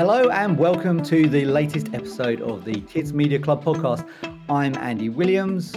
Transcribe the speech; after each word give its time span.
Hello 0.00 0.30
and 0.30 0.56
welcome 0.56 1.02
to 1.02 1.28
the 1.28 1.44
latest 1.44 1.92
episode 1.92 2.40
of 2.40 2.64
the 2.64 2.80
Kids 2.80 3.12
Media 3.12 3.38
Club 3.38 3.62
podcast. 3.62 4.08
I'm 4.48 4.74
Andy 4.78 5.10
Williams. 5.10 5.74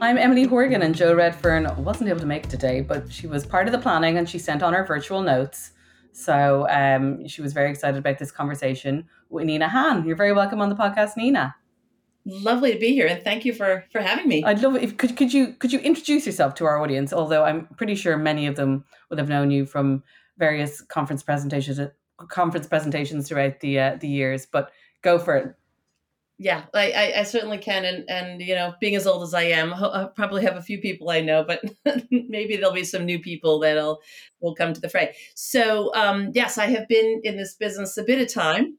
I'm 0.00 0.18
Emily 0.18 0.42
Horgan, 0.42 0.82
and 0.82 0.92
Jo 0.92 1.14
Redfern 1.14 1.72
wasn't 1.76 2.10
able 2.10 2.18
to 2.18 2.26
make 2.26 2.46
it 2.46 2.50
today, 2.50 2.80
but 2.80 3.12
she 3.12 3.28
was 3.28 3.46
part 3.46 3.68
of 3.68 3.72
the 3.72 3.78
planning 3.78 4.18
and 4.18 4.28
she 4.28 4.40
sent 4.40 4.64
on 4.64 4.72
her 4.72 4.84
virtual 4.84 5.22
notes. 5.22 5.70
So 6.10 6.66
um, 6.68 7.28
she 7.28 7.42
was 7.42 7.52
very 7.52 7.70
excited 7.70 7.96
about 7.96 8.18
this 8.18 8.32
conversation 8.32 9.08
with 9.28 9.44
Nina 9.44 9.68
Hahn. 9.68 10.04
You're 10.04 10.16
very 10.16 10.32
welcome 10.32 10.60
on 10.60 10.68
the 10.68 10.74
podcast, 10.74 11.16
Nina. 11.16 11.54
Lovely 12.24 12.72
to 12.72 12.78
be 12.80 12.88
here, 12.88 13.06
and 13.06 13.22
thank 13.22 13.44
you 13.44 13.52
for 13.52 13.84
for 13.92 14.00
having 14.00 14.26
me. 14.26 14.42
I'd 14.42 14.62
love 14.62 14.74
it 14.74 14.82
if 14.82 14.96
could 14.96 15.16
could 15.16 15.32
you 15.32 15.52
could 15.52 15.72
you 15.72 15.78
introduce 15.78 16.26
yourself 16.26 16.56
to 16.56 16.64
our 16.64 16.82
audience? 16.82 17.12
Although 17.12 17.44
I'm 17.44 17.68
pretty 17.76 17.94
sure 17.94 18.16
many 18.16 18.48
of 18.48 18.56
them 18.56 18.84
would 19.10 19.20
have 19.20 19.28
known 19.28 19.52
you 19.52 19.64
from 19.64 20.02
various 20.38 20.80
conference 20.80 21.22
presentations 21.22 21.78
conference 22.28 22.66
presentations 22.66 23.28
throughout 23.28 23.60
the 23.60 23.78
uh, 23.78 23.96
the 24.00 24.08
years, 24.08 24.46
but 24.46 24.70
go 25.02 25.18
for 25.18 25.36
it. 25.36 25.54
Yeah, 26.42 26.64
I, 26.72 26.92
I, 26.92 27.12
I, 27.18 27.22
certainly 27.24 27.58
can, 27.58 27.84
and 27.84 28.08
and 28.08 28.40
you 28.40 28.54
know, 28.54 28.72
being 28.80 28.96
as 28.96 29.06
old 29.06 29.22
as 29.22 29.34
I 29.34 29.42
am, 29.42 29.74
I 29.74 30.08
probably 30.16 30.42
have 30.44 30.56
a 30.56 30.62
few 30.62 30.78
people 30.78 31.10
I 31.10 31.20
know, 31.20 31.44
but 31.44 31.62
maybe 32.10 32.56
there'll 32.56 32.72
be 32.72 32.82
some 32.82 33.04
new 33.04 33.18
people 33.18 33.58
that'll 33.58 34.00
will 34.40 34.54
come 34.54 34.72
to 34.72 34.80
the 34.80 34.88
fray. 34.88 35.14
So 35.34 35.94
um, 35.94 36.30
yes, 36.34 36.56
I 36.56 36.66
have 36.68 36.88
been 36.88 37.20
in 37.24 37.36
this 37.36 37.54
business 37.54 37.98
a 37.98 38.04
bit 38.04 38.22
of 38.22 38.32
time, 38.32 38.78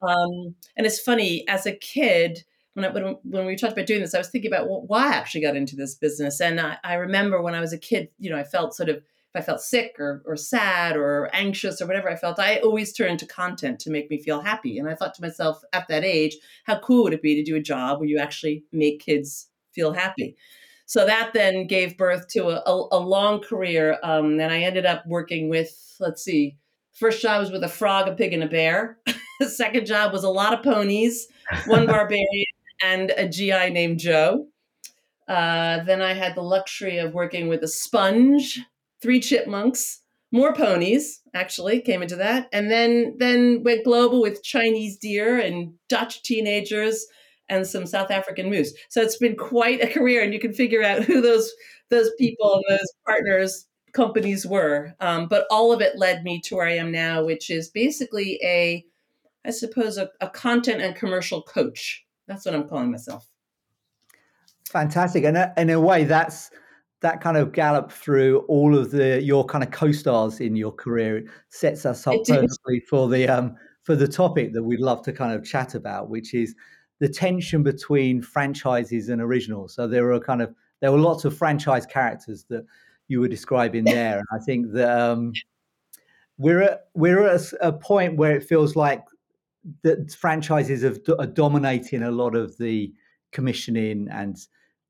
um, 0.00 0.54
and 0.78 0.86
it's 0.86 0.98
funny 0.98 1.46
as 1.46 1.66
a 1.66 1.72
kid. 1.76 2.42
When, 2.72 2.86
I, 2.86 2.88
when, 2.88 3.18
when 3.22 3.46
we 3.46 3.54
talked 3.54 3.74
about 3.74 3.86
doing 3.86 4.00
this, 4.00 4.14
I 4.14 4.18
was 4.18 4.30
thinking 4.30 4.50
about 4.50 4.66
why 4.88 5.06
I 5.06 5.14
actually 5.14 5.42
got 5.42 5.56
into 5.56 5.76
this 5.76 5.94
business. 5.94 6.40
And 6.40 6.58
I, 6.58 6.78
I 6.82 6.94
remember 6.94 7.40
when 7.40 7.54
I 7.54 7.60
was 7.60 7.72
a 7.72 7.78
kid, 7.78 8.08
you 8.18 8.30
know, 8.30 8.36
I 8.36 8.42
felt 8.42 8.74
sort 8.74 8.88
of 8.88 9.00
if 9.34 9.42
I 9.42 9.44
felt 9.44 9.60
sick 9.60 9.96
or, 9.98 10.22
or 10.26 10.36
sad 10.36 10.96
or 10.96 11.28
anxious 11.32 11.80
or 11.80 11.86
whatever 11.86 12.08
I 12.08 12.16
felt, 12.16 12.38
I 12.38 12.58
always 12.58 12.92
turned 12.92 13.18
to 13.18 13.26
content 13.26 13.80
to 13.80 13.90
make 13.90 14.08
me 14.08 14.22
feel 14.22 14.40
happy. 14.40 14.78
And 14.78 14.88
I 14.88 14.94
thought 14.94 15.14
to 15.14 15.22
myself 15.22 15.60
at 15.72 15.88
that 15.88 16.04
age, 16.04 16.36
how 16.64 16.78
cool 16.78 17.04
would 17.04 17.14
it 17.14 17.22
be 17.22 17.34
to 17.34 17.42
do 17.42 17.56
a 17.56 17.60
job 17.60 17.98
where 17.98 18.08
you 18.08 18.18
actually 18.18 18.64
make 18.72 19.00
kids 19.00 19.48
feel 19.72 19.92
happy? 19.92 20.36
So 20.86 21.04
that 21.06 21.32
then 21.32 21.66
gave 21.66 21.96
birth 21.96 22.28
to 22.28 22.48
a, 22.48 22.62
a, 22.64 22.88
a 22.92 23.00
long 23.00 23.40
career. 23.40 23.98
Um, 24.02 24.38
and 24.38 24.52
I 24.52 24.60
ended 24.60 24.86
up 24.86 25.04
working 25.06 25.48
with, 25.48 25.96
let's 25.98 26.22
see, 26.22 26.56
first 26.92 27.20
job 27.20 27.40
was 27.40 27.50
with 27.50 27.64
a 27.64 27.68
frog, 27.68 28.06
a 28.06 28.12
pig, 28.12 28.32
and 28.32 28.44
a 28.44 28.48
bear. 28.48 28.98
the 29.40 29.48
second 29.48 29.86
job 29.86 30.12
was 30.12 30.22
a 30.22 30.30
lot 30.30 30.52
of 30.52 30.62
ponies, 30.62 31.26
one 31.66 31.86
barbarian, 31.88 32.44
and 32.82 33.10
a 33.16 33.28
GI 33.28 33.70
named 33.70 33.98
Joe. 33.98 34.46
Uh, 35.26 35.82
then 35.84 36.02
I 36.02 36.12
had 36.12 36.34
the 36.34 36.42
luxury 36.42 36.98
of 36.98 37.14
working 37.14 37.48
with 37.48 37.62
a 37.62 37.68
sponge, 37.68 38.60
three 39.04 39.20
chipmunks, 39.20 40.00
more 40.32 40.54
ponies 40.54 41.20
actually 41.34 41.78
came 41.82 42.00
into 42.00 42.16
that, 42.16 42.48
and 42.52 42.70
then 42.70 43.16
then 43.18 43.62
went 43.62 43.84
global 43.84 44.22
with 44.22 44.42
Chinese 44.42 44.96
deer 44.96 45.38
and 45.38 45.74
Dutch 45.90 46.22
teenagers 46.22 47.06
and 47.50 47.66
some 47.66 47.84
South 47.84 48.10
African 48.10 48.48
moose. 48.48 48.72
So 48.88 49.02
it's 49.02 49.18
been 49.18 49.36
quite 49.36 49.82
a 49.82 49.92
career, 49.92 50.22
and 50.22 50.32
you 50.32 50.40
can 50.40 50.54
figure 50.54 50.82
out 50.82 51.04
who 51.04 51.20
those 51.20 51.52
those 51.90 52.10
people 52.18 52.54
and 52.54 52.64
those 52.70 52.92
partners 53.06 53.66
companies 53.92 54.46
were. 54.46 54.94
Um, 55.00 55.28
but 55.28 55.46
all 55.50 55.70
of 55.70 55.82
it 55.82 55.98
led 55.98 56.24
me 56.24 56.40
to 56.46 56.56
where 56.56 56.66
I 56.66 56.76
am 56.76 56.90
now, 56.90 57.22
which 57.22 57.50
is 57.50 57.68
basically 57.68 58.40
a, 58.42 58.84
I 59.44 59.50
suppose, 59.50 59.98
a, 59.98 60.08
a 60.22 60.30
content 60.30 60.80
and 60.80 60.96
commercial 60.96 61.42
coach. 61.42 62.04
That's 62.26 62.46
what 62.46 62.54
I'm 62.54 62.66
calling 62.66 62.90
myself. 62.90 63.28
Fantastic, 64.70 65.24
and 65.24 65.36
uh, 65.36 65.50
in 65.58 65.68
a 65.68 65.78
way, 65.78 66.04
that's 66.04 66.50
that 67.04 67.20
kind 67.20 67.36
of 67.36 67.52
gallop 67.52 67.92
through 67.92 68.38
all 68.48 68.74
of 68.74 68.90
the 68.90 69.22
your 69.22 69.44
kind 69.44 69.62
of 69.62 69.70
co-stars 69.70 70.40
in 70.40 70.56
your 70.56 70.72
career 70.72 71.26
sets 71.50 71.84
us 71.84 72.06
up 72.06 72.16
perfectly 72.26 72.80
for 72.80 73.10
the 73.10 73.28
um, 73.28 73.54
for 73.82 73.94
the 73.94 74.08
topic 74.08 74.54
that 74.54 74.62
we'd 74.62 74.80
love 74.80 75.02
to 75.02 75.12
kind 75.12 75.34
of 75.34 75.44
chat 75.44 75.74
about, 75.74 76.08
which 76.08 76.32
is 76.32 76.54
the 77.00 77.08
tension 77.08 77.62
between 77.62 78.22
franchises 78.22 79.10
and 79.10 79.20
originals. 79.20 79.74
So 79.74 79.86
there 79.86 80.10
are 80.14 80.18
kind 80.18 80.40
of 80.40 80.54
there 80.80 80.90
were 80.92 80.98
lots 80.98 81.26
of 81.26 81.36
franchise 81.36 81.84
characters 81.84 82.46
that 82.48 82.64
you 83.08 83.20
were 83.20 83.28
describing 83.28 83.84
there, 83.96 84.16
and 84.16 84.26
I 84.32 84.42
think 84.42 84.72
that 84.72 84.98
um, 84.98 85.34
we're 86.38 86.62
at 86.62 86.86
we're 86.94 87.26
at 87.26 87.52
a, 87.52 87.68
a, 87.68 87.72
point 87.74 88.16
where 88.16 88.34
it 88.34 88.44
feels 88.44 88.76
like 88.76 89.04
that 89.82 90.10
franchises 90.10 90.82
have, 90.82 91.00
are 91.18 91.26
dominating 91.26 92.02
a 92.02 92.10
lot 92.10 92.34
of 92.34 92.56
the 92.56 92.94
commissioning 93.30 94.08
and 94.10 94.38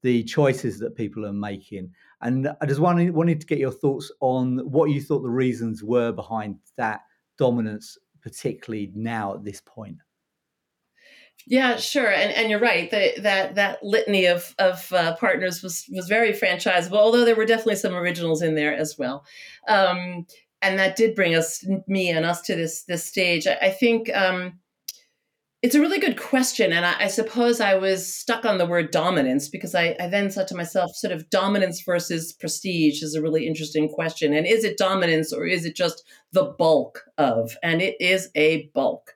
the 0.05 0.23
choices 0.23 0.79
that 0.79 0.95
people 0.95 1.27
are 1.27 1.33
making. 1.33 1.91
And 2.25 2.49
I 2.61 2.67
just 2.67 2.81
wanted, 2.81 3.15
wanted 3.15 3.41
to 3.43 3.47
get 3.47 3.59
your 3.59 3.71
thoughts 3.71 4.11
on 4.21 4.59
what 4.59 4.91
you 4.91 5.01
thought 5.01 5.23
the 5.23 5.29
reasons 5.29 5.85
were 5.85 6.11
behind 6.11 6.57
that 6.79 7.03
dominance, 7.39 7.99
particularly 8.23 8.91
now 8.95 9.35
at 9.35 9.45
this 9.45 9.61
point. 9.61 9.99
Yeah, 11.47 11.77
sure, 11.77 12.11
and 12.11 12.33
and 12.33 12.49
you're 12.49 12.61
right. 12.61 12.91
The, 12.91 13.21
that 13.21 13.57
that 13.57 13.83
litany 13.83 14.25
of 14.27 14.55
of 14.59 14.91
uh, 14.93 15.15
partners 15.17 15.63
was 15.63 15.85
was 15.93 16.09
very 16.09 16.33
franchisable. 16.33 16.97
Although 16.97 17.27
there 17.27 17.37
were 17.37 17.45
definitely 17.45 17.77
some 17.77 17.95
originals 17.95 18.41
in 18.41 18.55
there 18.55 18.75
as 18.75 18.97
well, 18.99 19.27
um, 19.69 20.27
and 20.63 20.79
that 20.79 20.97
did 20.97 21.15
bring 21.15 21.35
us, 21.35 21.63
me 21.87 22.09
and 22.09 22.25
us, 22.25 22.41
to 22.43 22.55
this 22.55 22.85
this 22.85 23.05
stage. 23.05 23.47
I, 23.47 23.59
I 23.61 23.71
think 23.71 24.09
um, 24.15 24.59
it's 25.65 25.75
a 25.75 25.81
really 25.81 25.99
good 25.99 26.21
question. 26.21 26.75
And 26.75 26.85
I, 26.85 26.95
I, 27.05 27.07
suppose 27.07 27.59
I 27.59 27.77
was 27.77 28.15
stuck 28.15 28.45
on 28.45 28.59
the 28.59 28.67
word 28.67 28.91
dominance 28.91 29.49
because 29.49 29.75
I, 29.75 29.97
I, 29.99 30.09
then 30.09 30.31
said 30.31 30.47
to 30.49 30.55
myself, 30.55 30.95
sort 30.95 31.11
of 31.11 31.31
dominance 31.31 31.81
versus 31.81 32.35
prestige 32.35 33.03
is 33.03 33.15
a 33.15 33.23
really 33.23 33.47
interesting 33.47 33.89
question. 33.89 34.35
And 34.35 34.47
is 34.47 34.63
it 34.63 34.77
dominance 34.77 35.33
or 35.33 35.47
is 35.47 35.65
it 35.65 35.75
just 35.75 36.05
the 36.33 36.55
bulk 36.59 37.05
of? 37.17 37.57
And 37.63 37.81
it 37.81 37.97
is 37.99 38.29
a 38.35 38.71
bulk. 38.75 39.15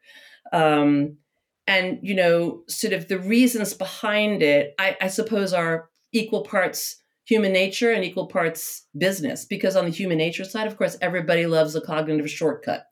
Um, 0.50 1.18
and, 1.66 1.98
you 2.00 2.14
know, 2.14 2.62
sort 2.66 2.94
of 2.94 3.08
the 3.08 3.18
reasons 3.18 3.74
behind 3.74 4.42
it, 4.42 4.72
I, 4.78 4.96
I 5.02 5.08
suppose, 5.08 5.52
are 5.52 5.90
equal 6.12 6.44
parts 6.44 6.96
human 7.26 7.52
nature 7.52 7.92
and 7.92 8.02
equal 8.02 8.26
parts 8.26 8.86
business. 8.96 9.44
Because 9.44 9.76
on 9.76 9.84
the 9.84 9.90
human 9.90 10.16
nature 10.16 10.44
side, 10.44 10.66
of 10.66 10.78
course, 10.78 10.96
everybody 11.02 11.44
loves 11.44 11.76
a 11.76 11.82
cognitive 11.82 12.30
shortcut 12.30 12.86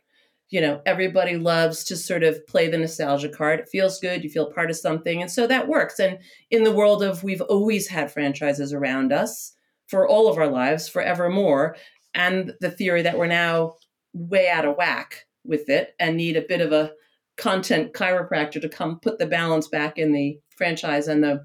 you 0.51 0.61
know 0.61 0.81
everybody 0.87 1.37
loves 1.37 1.85
to 1.85 1.97
sort 1.97 2.23
of 2.23 2.47
play 2.47 2.69
the 2.69 2.79
nostalgia 2.79 3.29
card. 3.29 3.61
It 3.61 3.69
feels 3.69 4.01
good 4.01 4.23
you 4.23 4.31
feel 4.31 4.53
part 4.53 4.71
of 4.71 4.77
something 4.77 5.23
and 5.23 5.31
so 5.31 5.47
that 5.47 5.69
works. 5.69 5.99
And 5.99 6.19
in 6.51 6.65
the 6.65 6.73
world 6.73 7.03
of 7.03 7.23
we've 7.23 7.43
always 7.43 7.89
had 7.89 8.13
franchises 8.13 8.73
around 8.73 9.13
us 9.13 9.55
for 9.87 10.09
all 10.09 10.29
of 10.29 10.39
our 10.39 10.49
lives 10.49 10.89
forevermore 10.89 11.77
and 12.15 12.53
the 12.61 12.71
theory 12.71 13.03
that 13.03 13.19
we're 13.19 13.27
now 13.27 13.75
way 14.13 14.49
out 14.49 14.65
of 14.65 14.77
whack 14.77 15.27
with 15.45 15.69
it 15.69 15.95
and 16.01 16.17
need 16.17 16.37
a 16.37 16.47
bit 16.49 16.61
of 16.61 16.73
a 16.73 16.93
content 17.37 17.93
chiropractor 17.93 18.61
to 18.61 18.69
come 18.69 18.99
put 19.01 19.19
the 19.19 19.27
balance 19.27 19.69
back 19.69 19.99
in 19.99 20.13
the 20.13 20.39
franchise 20.51 21.07
and 21.07 21.23
the 21.23 21.45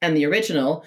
and 0.00 0.16
the 0.16 0.24
original 0.24 0.84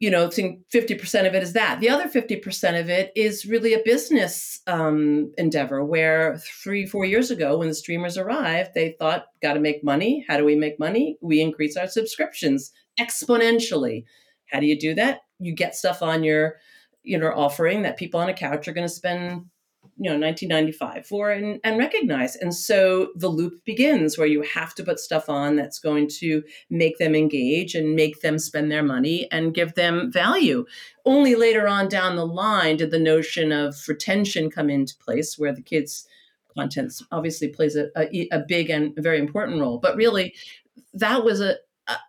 you 0.00 0.10
know, 0.10 0.30
think 0.30 0.60
50% 0.72 1.26
of 1.26 1.34
it 1.34 1.42
is 1.42 1.54
that. 1.54 1.80
The 1.80 1.88
other 1.88 2.08
50% 2.08 2.80
of 2.80 2.88
it 2.88 3.10
is 3.16 3.44
really 3.44 3.74
a 3.74 3.82
business 3.84 4.60
um, 4.68 5.32
endeavor 5.36 5.84
where 5.84 6.38
three, 6.38 6.86
four 6.86 7.04
years 7.04 7.32
ago, 7.32 7.58
when 7.58 7.68
the 7.68 7.74
streamers 7.74 8.16
arrived, 8.16 8.70
they 8.74 8.94
thought, 8.98 9.26
got 9.42 9.54
to 9.54 9.60
make 9.60 9.82
money. 9.82 10.24
How 10.28 10.36
do 10.36 10.44
we 10.44 10.54
make 10.54 10.78
money? 10.78 11.18
We 11.20 11.40
increase 11.40 11.76
our 11.76 11.88
subscriptions 11.88 12.70
exponentially. 12.98 14.04
How 14.46 14.60
do 14.60 14.66
you 14.66 14.78
do 14.78 14.94
that? 14.94 15.20
You 15.40 15.52
get 15.52 15.74
stuff 15.74 16.00
on 16.00 16.22
your, 16.22 16.56
you 17.02 17.18
know, 17.18 17.32
offering 17.34 17.82
that 17.82 17.96
people 17.96 18.20
on 18.20 18.28
a 18.28 18.34
couch 18.34 18.68
are 18.68 18.72
going 18.72 18.86
to 18.86 18.92
spend 18.92 19.46
you 19.98 20.08
know 20.08 20.18
1995 20.18 21.06
for 21.06 21.30
and, 21.30 21.60
and 21.64 21.78
recognize. 21.78 22.36
And 22.36 22.54
so 22.54 23.08
the 23.16 23.28
loop 23.28 23.64
begins 23.64 24.16
where 24.16 24.26
you 24.26 24.42
have 24.42 24.74
to 24.76 24.84
put 24.84 25.00
stuff 25.00 25.28
on 25.28 25.56
that's 25.56 25.80
going 25.80 26.08
to 26.20 26.42
make 26.70 26.98
them 26.98 27.14
engage 27.14 27.74
and 27.74 27.96
make 27.96 28.20
them 28.20 28.38
spend 28.38 28.70
their 28.70 28.82
money 28.82 29.28
and 29.32 29.54
give 29.54 29.74
them 29.74 30.12
value. 30.12 30.64
Only 31.04 31.34
later 31.34 31.66
on 31.66 31.88
down 31.88 32.16
the 32.16 32.26
line 32.26 32.76
did 32.76 32.92
the 32.92 32.98
notion 32.98 33.50
of 33.50 33.76
retention 33.88 34.50
come 34.50 34.70
into 34.70 34.96
place 34.98 35.38
where 35.38 35.52
the 35.52 35.62
kids 35.62 36.06
content 36.56 36.92
obviously 37.10 37.48
plays 37.48 37.76
a, 37.76 37.88
a, 37.96 38.28
a 38.30 38.38
big 38.46 38.70
and 38.70 38.94
very 38.96 39.18
important 39.18 39.60
role. 39.60 39.78
But 39.78 39.96
really 39.96 40.34
that 40.94 41.24
was 41.24 41.40
a, 41.40 41.56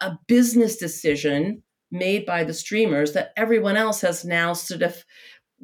a 0.01 0.17
business 0.27 0.77
decision 0.77 1.63
made 1.91 2.25
by 2.25 2.43
the 2.43 2.53
streamers 2.53 3.13
that 3.13 3.33
everyone 3.35 3.77
else 3.77 4.01
has 4.01 4.23
now 4.23 4.53
sort 4.53 4.83
of 4.83 5.03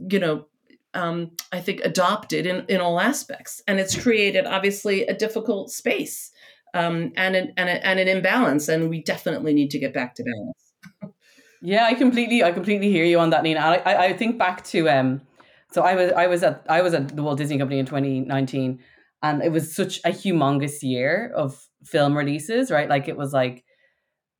you 0.09 0.19
know 0.19 0.47
um, 0.95 1.31
I 1.51 1.59
think, 1.59 1.81
adopted 1.83 2.45
in, 2.45 2.65
in 2.67 2.81
all 2.81 2.99
aspects. 2.99 3.61
And 3.67 3.79
it's 3.79 4.01
created, 4.01 4.45
obviously, 4.45 5.05
a 5.05 5.13
difficult 5.13 5.71
space 5.71 6.31
um, 6.73 7.11
and, 7.15 7.35
an, 7.35 7.53
and, 7.57 7.69
a, 7.69 7.85
and 7.85 7.99
an 7.99 8.07
imbalance. 8.07 8.67
And 8.67 8.89
we 8.89 9.03
definitely 9.03 9.53
need 9.53 9.69
to 9.71 9.79
get 9.79 9.93
back 9.93 10.15
to 10.15 10.23
balance. 10.23 11.13
yeah, 11.61 11.85
I 11.85 11.93
completely, 11.93 12.43
I 12.43 12.51
completely 12.51 12.89
hear 12.89 13.05
you 13.05 13.19
on 13.19 13.29
that, 13.31 13.43
Nina. 13.43 13.59
I, 13.59 14.05
I 14.05 14.13
think 14.13 14.37
back 14.39 14.63
to, 14.65 14.89
um, 14.89 15.21
so 15.71 15.81
I 15.81 15.95
was, 15.95 16.11
I 16.13 16.27
was 16.27 16.43
at, 16.43 16.65
I 16.69 16.81
was 16.81 16.93
at 16.93 17.15
the 17.15 17.21
Walt 17.21 17.37
Disney 17.37 17.57
Company 17.57 17.79
in 17.79 17.85
2019, 17.85 18.79
and 19.21 19.41
it 19.41 19.51
was 19.51 19.75
such 19.75 19.99
a 20.05 20.09
humongous 20.09 20.81
year 20.81 21.31
of 21.35 21.67
film 21.83 22.17
releases, 22.17 22.71
right? 22.71 22.87
Like 22.89 23.07
it 23.07 23.17
was 23.17 23.33
like 23.33 23.65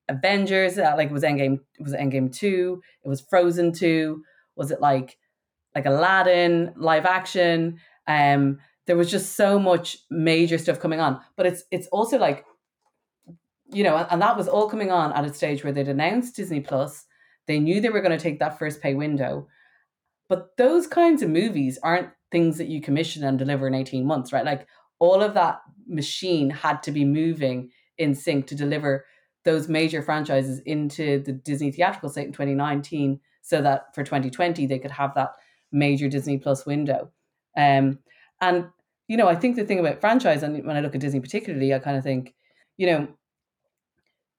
Avengers, 0.07 0.77
uh, 0.77 0.93
like 0.95 1.09
it 1.09 1.13
was 1.13 1.23
Endgame, 1.23 1.59
it 1.79 1.83
was 1.83 1.93
Endgame 1.93 2.33
two, 2.33 2.81
it 3.03 3.09
was 3.09 3.21
Frozen 3.21 3.73
two, 3.73 4.23
was 4.55 4.71
it 4.71 4.79
like 4.79 5.17
like 5.75 5.85
Aladdin 5.85 6.73
live 6.77 7.05
action. 7.05 7.79
Um, 8.07 8.59
there 8.87 8.97
was 8.97 9.11
just 9.11 9.35
so 9.35 9.59
much 9.59 9.97
major 10.09 10.57
stuff 10.57 10.79
coming 10.79 10.99
on. 10.99 11.19
But 11.35 11.45
it's 11.45 11.63
it's 11.71 11.87
also 11.87 12.17
like, 12.17 12.45
you 13.71 13.83
know, 13.83 13.97
and 14.09 14.21
that 14.21 14.37
was 14.37 14.47
all 14.47 14.69
coming 14.69 14.91
on 14.91 15.11
at 15.13 15.25
a 15.25 15.33
stage 15.33 15.63
where 15.63 15.73
they'd 15.73 15.89
announced 15.89 16.35
Disney 16.35 16.61
Plus. 16.61 17.05
They 17.47 17.59
knew 17.59 17.81
they 17.81 17.89
were 17.89 18.01
going 18.01 18.17
to 18.17 18.23
take 18.23 18.39
that 18.39 18.57
first 18.57 18.81
pay 18.81 18.93
window. 18.93 19.47
But 20.27 20.57
those 20.57 20.87
kinds 20.87 21.21
of 21.21 21.29
movies 21.29 21.77
aren't 21.83 22.09
things 22.31 22.57
that 22.57 22.67
you 22.67 22.81
commission 22.81 23.23
and 23.23 23.37
deliver 23.37 23.67
in 23.67 23.75
18 23.75 24.05
months, 24.05 24.33
right? 24.33 24.45
Like 24.45 24.67
all 24.97 25.21
of 25.21 25.35
that 25.35 25.59
machine 25.87 26.49
had 26.49 26.81
to 26.83 26.91
be 26.91 27.05
moving 27.05 27.69
in 27.97 28.15
sync 28.15 28.47
to 28.47 28.55
deliver 28.55 29.05
those 29.43 29.69
major 29.69 30.01
franchises 30.01 30.59
into 30.65 31.19
the 31.19 31.31
Disney 31.31 31.71
theatrical 31.71 32.09
slate 32.09 32.25
in 32.25 32.33
2019 32.33 33.19
so 33.43 33.61
that 33.61 33.93
for 33.93 34.03
2020 34.03 34.65
they 34.65 34.79
could 34.79 34.91
have 34.91 35.13
that 35.13 35.33
major 35.71 36.07
Disney 36.07 36.37
Plus 36.37 36.65
window. 36.65 37.11
Um, 37.57 37.99
and 38.41 38.67
you 39.07 39.17
know, 39.17 39.27
I 39.27 39.35
think 39.35 39.55
the 39.55 39.65
thing 39.65 39.79
about 39.79 40.01
franchise, 40.01 40.43
and 40.43 40.65
when 40.65 40.75
I 40.75 40.81
look 40.81 40.95
at 40.95 41.01
Disney 41.01 41.19
particularly, 41.19 41.73
I 41.73 41.79
kind 41.79 41.97
of 41.97 42.03
think, 42.03 42.33
you 42.77 42.87
know, 42.87 43.07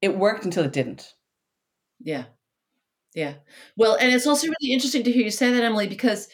it 0.02 0.16
worked 0.16 0.44
until 0.44 0.64
it 0.64 0.72
didn't. 0.72 1.14
Yeah. 2.00 2.24
Yeah. 3.14 3.34
Well, 3.76 3.96
and 3.96 4.12
it's 4.12 4.26
also 4.26 4.46
really 4.46 4.72
interesting 4.72 5.04
to 5.04 5.12
hear 5.12 5.24
you 5.24 5.30
say 5.30 5.52
that, 5.52 5.62
Emily, 5.62 5.88
because 5.88 6.28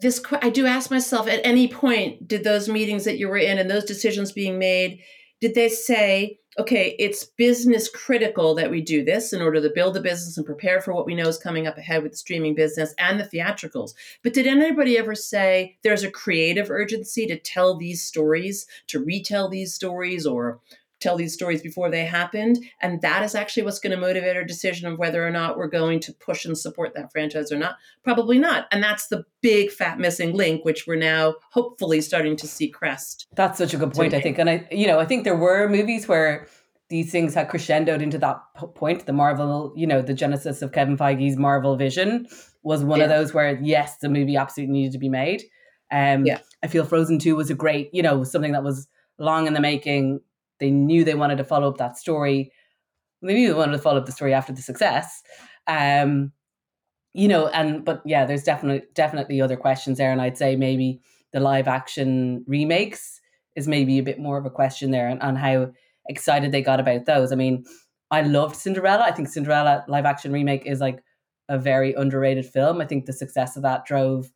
this 0.00 0.22
I 0.42 0.50
do 0.50 0.66
ask 0.66 0.90
myself 0.90 1.28
at 1.28 1.44
any 1.44 1.68
point, 1.68 2.26
did 2.26 2.42
those 2.42 2.68
meetings 2.68 3.04
that 3.04 3.18
you 3.18 3.28
were 3.28 3.36
in 3.36 3.58
and 3.58 3.70
those 3.70 3.84
decisions 3.84 4.32
being 4.32 4.58
made, 4.58 5.00
did 5.40 5.54
they 5.54 5.68
say, 5.68 6.38
okay, 6.58 6.96
it's 6.98 7.24
business 7.24 7.88
critical 7.88 8.54
that 8.56 8.70
we 8.70 8.80
do 8.80 9.04
this 9.04 9.32
in 9.32 9.40
order 9.40 9.60
to 9.60 9.70
build 9.70 9.94
the 9.94 10.00
business 10.00 10.36
and 10.36 10.44
prepare 10.44 10.80
for 10.80 10.92
what 10.92 11.06
we 11.06 11.14
know 11.14 11.28
is 11.28 11.38
coming 11.38 11.68
up 11.68 11.78
ahead 11.78 12.02
with 12.02 12.12
the 12.12 12.18
streaming 12.18 12.54
business 12.54 12.94
and 12.98 13.20
the 13.20 13.24
theatricals. 13.24 13.94
But 14.24 14.34
did 14.34 14.46
anybody 14.46 14.98
ever 14.98 15.14
say 15.14 15.76
there's 15.82 16.02
a 16.02 16.10
creative 16.10 16.70
urgency 16.70 17.26
to 17.26 17.38
tell 17.38 17.76
these 17.76 18.02
stories, 18.02 18.66
to 18.88 18.98
retell 18.98 19.48
these 19.48 19.72
stories, 19.72 20.26
or 20.26 20.60
tell 21.00 21.16
these 21.16 21.34
stories 21.34 21.62
before 21.62 21.90
they 21.90 22.04
happened. 22.04 22.58
And 22.80 23.00
that 23.02 23.22
is 23.22 23.34
actually 23.34 23.62
what's 23.62 23.78
going 23.78 23.92
to 23.92 24.00
motivate 24.00 24.36
our 24.36 24.44
decision 24.44 24.90
of 24.90 24.98
whether 24.98 25.26
or 25.26 25.30
not 25.30 25.56
we're 25.56 25.68
going 25.68 26.00
to 26.00 26.12
push 26.12 26.44
and 26.44 26.56
support 26.56 26.94
that 26.94 27.12
franchise 27.12 27.52
or 27.52 27.58
not. 27.58 27.76
Probably 28.02 28.38
not. 28.38 28.66
And 28.72 28.82
that's 28.82 29.08
the 29.08 29.24
big 29.40 29.70
fat 29.70 29.98
missing 29.98 30.34
link, 30.34 30.64
which 30.64 30.86
we're 30.86 30.96
now 30.96 31.34
hopefully 31.50 32.00
starting 32.00 32.36
to 32.36 32.48
see 32.48 32.68
crest. 32.68 33.26
That's 33.34 33.58
such 33.58 33.74
a 33.74 33.76
good 33.76 33.92
point, 33.92 34.14
I 34.14 34.20
think. 34.20 34.38
And 34.38 34.50
I, 34.50 34.66
you 34.70 34.86
know, 34.86 34.98
I 34.98 35.04
think 35.04 35.24
there 35.24 35.36
were 35.36 35.68
movies 35.68 36.08
where 36.08 36.46
these 36.88 37.12
things 37.12 37.34
had 37.34 37.50
crescendoed 37.50 38.00
into 38.00 38.18
that 38.18 38.40
point. 38.74 39.06
The 39.06 39.12
Marvel, 39.12 39.72
you 39.76 39.86
know, 39.86 40.00
the 40.00 40.14
genesis 40.14 40.62
of 40.62 40.72
Kevin 40.72 40.96
Feige's 40.96 41.36
Marvel 41.36 41.76
vision 41.76 42.26
was 42.62 42.82
one 42.82 42.98
yeah. 42.98 43.04
of 43.04 43.10
those 43.10 43.34
where, 43.34 43.58
yes, 43.62 43.98
the 43.98 44.08
movie 44.08 44.36
absolutely 44.36 44.72
needed 44.72 44.92
to 44.92 44.98
be 44.98 45.08
made. 45.08 45.42
Um, 45.90 46.26
yeah. 46.26 46.38
I 46.62 46.66
feel 46.66 46.84
Frozen 46.84 47.20
2 47.20 47.36
was 47.36 47.50
a 47.50 47.54
great, 47.54 47.90
you 47.92 48.02
know, 48.02 48.24
something 48.24 48.52
that 48.52 48.64
was 48.64 48.88
long 49.18 49.46
in 49.46 49.52
the 49.52 49.60
making 49.60 50.20
they 50.60 50.70
knew 50.70 51.04
they 51.04 51.14
wanted 51.14 51.38
to 51.38 51.44
follow 51.44 51.68
up 51.68 51.78
that 51.78 51.96
story. 51.96 52.52
They 53.22 53.34
knew 53.34 53.48
they 53.48 53.54
wanted 53.54 53.72
to 53.72 53.82
follow 53.82 53.98
up 53.98 54.06
the 54.06 54.12
story 54.12 54.34
after 54.34 54.52
the 54.52 54.62
success. 54.62 55.22
Um, 55.66 56.32
you 57.14 57.28
know, 57.28 57.48
and 57.48 57.84
but 57.84 58.02
yeah, 58.04 58.24
there's 58.24 58.44
definitely 58.44 58.86
definitely 58.94 59.40
other 59.40 59.56
questions 59.56 59.98
there, 59.98 60.12
and 60.12 60.20
I'd 60.20 60.38
say 60.38 60.56
maybe 60.56 61.00
the 61.32 61.40
live 61.40 61.68
action 61.68 62.44
remakes 62.46 63.20
is 63.56 63.66
maybe 63.66 63.98
a 63.98 64.02
bit 64.02 64.20
more 64.20 64.38
of 64.38 64.46
a 64.46 64.50
question 64.50 64.90
there, 64.90 65.08
and, 65.08 65.22
and 65.22 65.36
how 65.36 65.72
excited 66.06 66.52
they 66.52 66.62
got 66.62 66.80
about 66.80 67.06
those. 67.06 67.32
I 67.32 67.34
mean, 67.34 67.64
I 68.10 68.22
loved 68.22 68.56
Cinderella. 68.56 69.04
I 69.04 69.12
think 69.12 69.28
Cinderella 69.28 69.84
live 69.88 70.06
action 70.06 70.32
remake 70.32 70.64
is 70.64 70.80
like 70.80 71.02
a 71.48 71.58
very 71.58 71.94
underrated 71.94 72.46
film. 72.46 72.80
I 72.80 72.86
think 72.86 73.06
the 73.06 73.12
success 73.12 73.56
of 73.56 73.62
that 73.62 73.84
drove 73.84 74.30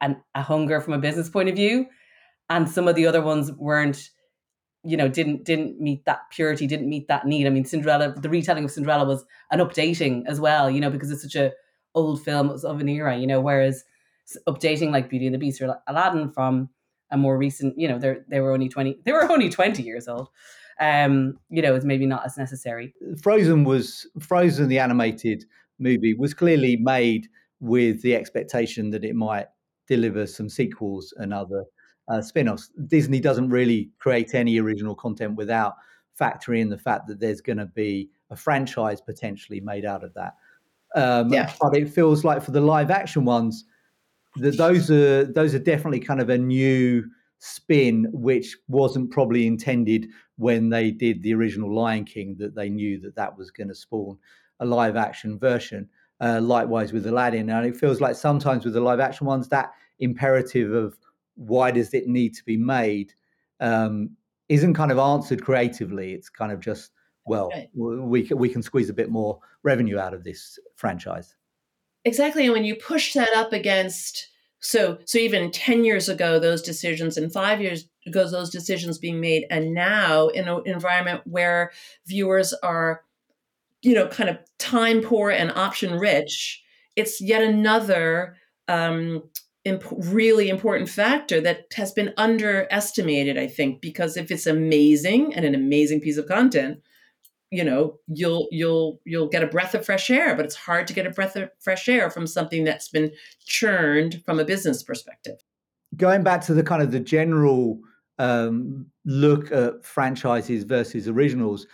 an, 0.00 0.20
a 0.34 0.42
hunger 0.42 0.80
from 0.80 0.92
a 0.92 0.98
business 0.98 1.30
point 1.30 1.48
of 1.48 1.54
view, 1.54 1.86
and 2.50 2.68
some 2.68 2.88
of 2.88 2.94
the 2.94 3.06
other 3.06 3.22
ones 3.22 3.52
weren't 3.52 4.10
you 4.84 4.96
know 4.96 5.08
didn't 5.08 5.44
didn't 5.44 5.80
meet 5.80 6.04
that 6.04 6.22
purity 6.30 6.66
didn't 6.66 6.88
meet 6.88 7.08
that 7.08 7.26
need. 7.26 7.46
I 7.46 7.50
mean 7.50 7.64
cinderella 7.64 8.14
the 8.16 8.28
retelling 8.28 8.64
of 8.64 8.70
cinderella 8.70 9.04
was 9.04 9.24
an 9.50 9.60
updating 9.60 10.24
as 10.26 10.40
well 10.40 10.70
you 10.70 10.80
know 10.80 10.90
because 10.90 11.10
it's 11.10 11.22
such 11.22 11.36
a 11.36 11.52
old 11.94 12.22
film 12.22 12.50
of 12.50 12.80
an 12.80 12.88
era 12.88 13.16
you 13.16 13.26
know 13.26 13.40
whereas 13.40 13.84
updating 14.48 14.90
like 14.90 15.10
beauty 15.10 15.26
and 15.26 15.34
the 15.34 15.38
beast 15.38 15.60
or 15.60 15.76
aladdin 15.86 16.30
from 16.32 16.68
a 17.10 17.16
more 17.16 17.36
recent 17.36 17.78
you 17.78 17.86
know 17.86 17.98
they 17.98 18.16
they 18.28 18.40
were 18.40 18.52
only 18.52 18.68
20 18.68 18.98
they 19.04 19.12
were 19.12 19.30
only 19.30 19.48
20 19.48 19.82
years 19.82 20.08
old. 20.08 20.28
Um 20.80 21.38
you 21.50 21.62
know 21.62 21.74
is 21.74 21.84
maybe 21.84 22.06
not 22.06 22.24
as 22.26 22.36
necessary. 22.36 22.94
Frozen 23.22 23.64
was 23.64 24.06
frozen 24.20 24.68
the 24.68 24.78
animated 24.78 25.44
movie 25.78 26.14
was 26.14 26.34
clearly 26.34 26.76
made 26.76 27.28
with 27.60 28.02
the 28.02 28.16
expectation 28.16 28.90
that 28.90 29.04
it 29.04 29.14
might 29.14 29.46
deliver 29.86 30.26
some 30.26 30.48
sequels 30.48 31.12
and 31.18 31.32
other 31.32 31.64
uh, 32.08 32.20
spin-offs. 32.20 32.70
Disney 32.86 33.20
doesn't 33.20 33.50
really 33.50 33.90
create 33.98 34.34
any 34.34 34.58
original 34.58 34.94
content 34.94 35.36
without 35.36 35.74
factoring 36.18 36.60
in 36.60 36.68
the 36.68 36.78
fact 36.78 37.06
that 37.06 37.20
there's 37.20 37.40
going 37.40 37.58
to 37.58 37.66
be 37.66 38.10
a 38.30 38.36
franchise 38.36 39.00
potentially 39.00 39.60
made 39.60 39.84
out 39.84 40.04
of 40.04 40.12
that. 40.14 40.34
Um, 40.94 41.32
yeah. 41.32 41.52
But 41.60 41.76
it 41.76 41.88
feels 41.88 42.24
like 42.24 42.42
for 42.42 42.50
the 42.50 42.60
live 42.60 42.90
action 42.90 43.24
ones, 43.24 43.64
that 44.36 44.56
those 44.56 44.90
are 44.90 45.24
those 45.24 45.54
are 45.54 45.58
definitely 45.58 46.00
kind 46.00 46.20
of 46.20 46.30
a 46.30 46.38
new 46.38 47.04
spin, 47.38 48.08
which 48.12 48.56
wasn't 48.68 49.10
probably 49.10 49.46
intended 49.46 50.06
when 50.36 50.70
they 50.70 50.90
did 50.90 51.22
the 51.22 51.34
original 51.34 51.74
Lion 51.74 52.04
King. 52.04 52.36
That 52.38 52.54
they 52.54 52.68
knew 52.68 53.00
that 53.00 53.14
that 53.16 53.36
was 53.36 53.50
going 53.50 53.68
to 53.68 53.74
spawn 53.74 54.18
a 54.60 54.66
live 54.66 54.96
action 54.96 55.38
version. 55.38 55.88
Uh, 56.20 56.40
likewise 56.40 56.92
with 56.92 57.04
Aladdin, 57.06 57.50
and 57.50 57.66
it 57.66 57.76
feels 57.76 58.00
like 58.00 58.14
sometimes 58.14 58.64
with 58.64 58.74
the 58.74 58.80
live 58.80 59.00
action 59.00 59.26
ones, 59.26 59.48
that 59.48 59.72
imperative 59.98 60.72
of 60.72 60.96
why 61.34 61.70
does 61.70 61.94
it 61.94 62.06
need 62.06 62.34
to 62.34 62.44
be 62.44 62.56
made 62.56 63.12
um, 63.60 64.16
isn't 64.48 64.74
kind 64.74 64.92
of 64.92 64.98
answered 64.98 65.42
creatively. 65.42 66.12
It's 66.12 66.28
kind 66.28 66.52
of 66.52 66.60
just 66.60 66.90
well, 67.24 67.50
right. 67.50 67.68
we 67.74 68.28
we 68.34 68.48
can 68.48 68.62
squeeze 68.62 68.90
a 68.90 68.94
bit 68.94 69.10
more 69.10 69.38
revenue 69.62 69.98
out 69.98 70.12
of 70.12 70.24
this 70.24 70.58
franchise. 70.74 71.36
Exactly, 72.04 72.44
and 72.44 72.52
when 72.52 72.64
you 72.64 72.74
push 72.74 73.14
that 73.14 73.30
up 73.34 73.52
against 73.52 74.28
so 74.58 74.98
so 75.04 75.18
even 75.18 75.50
10 75.50 75.84
years 75.84 76.08
ago 76.08 76.38
those 76.38 76.62
decisions 76.62 77.16
and 77.16 77.32
5 77.32 77.60
years 77.60 77.88
ago 78.06 78.28
those 78.28 78.48
decisions 78.48 78.96
being 78.96 79.20
made 79.20 79.44
and 79.50 79.74
now 79.74 80.28
in 80.28 80.46
an 80.46 80.62
environment 80.66 81.22
where 81.24 81.72
viewers 82.06 82.54
are 82.62 83.02
you 83.82 83.92
know 83.92 84.06
kind 84.06 84.30
of 84.30 84.38
time 84.58 85.00
poor 85.00 85.30
and 85.30 85.50
option 85.52 85.98
rich 85.98 86.62
it's 86.94 87.20
yet 87.20 87.42
another 87.42 88.36
um, 88.68 89.24
imp- 89.64 89.84
really 89.90 90.48
important 90.48 90.88
factor 90.88 91.40
that 91.40 91.66
has 91.74 91.92
been 91.92 92.12
underestimated 92.16 93.38
i 93.38 93.46
think 93.46 93.80
because 93.80 94.16
if 94.16 94.30
it's 94.30 94.46
amazing 94.46 95.34
and 95.34 95.44
an 95.44 95.54
amazing 95.54 96.00
piece 96.00 96.16
of 96.16 96.26
content 96.26 96.78
you 97.52 97.62
know 97.62 97.98
you'll 98.08 98.48
you'll 98.50 98.98
you'll 99.04 99.28
get 99.28 99.44
a 99.44 99.46
breath 99.46 99.74
of 99.74 99.84
fresh 99.84 100.10
air 100.10 100.34
but 100.34 100.44
it's 100.44 100.56
hard 100.56 100.86
to 100.88 100.94
get 100.94 101.06
a 101.06 101.10
breath 101.10 101.36
of 101.36 101.50
fresh 101.60 101.88
air 101.88 102.10
from 102.10 102.26
something 102.26 102.64
that's 102.64 102.88
been 102.88 103.12
churned 103.44 104.22
from 104.24 104.40
a 104.40 104.44
business 104.44 104.82
perspective. 104.82 105.36
Going 105.96 106.22
back 106.22 106.40
to 106.46 106.54
the 106.54 106.62
kind 106.62 106.82
of 106.82 106.90
the 106.90 106.98
general 106.98 107.78
um, 108.18 108.86
look 109.04 109.52
at 109.52 109.84
franchises 109.84 110.64
versus 110.64 111.06
originals 111.06 111.66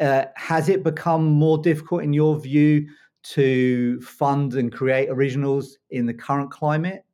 uh, 0.00 0.26
has 0.36 0.68
it 0.68 0.84
become 0.84 1.24
more 1.24 1.56
difficult 1.58 2.02
in 2.02 2.12
your 2.12 2.38
view 2.38 2.86
to 3.22 3.98
fund 4.02 4.52
and 4.54 4.70
create 4.72 5.08
originals 5.08 5.78
in 5.88 6.04
the 6.04 6.12
current 6.12 6.50
climate 6.50 7.04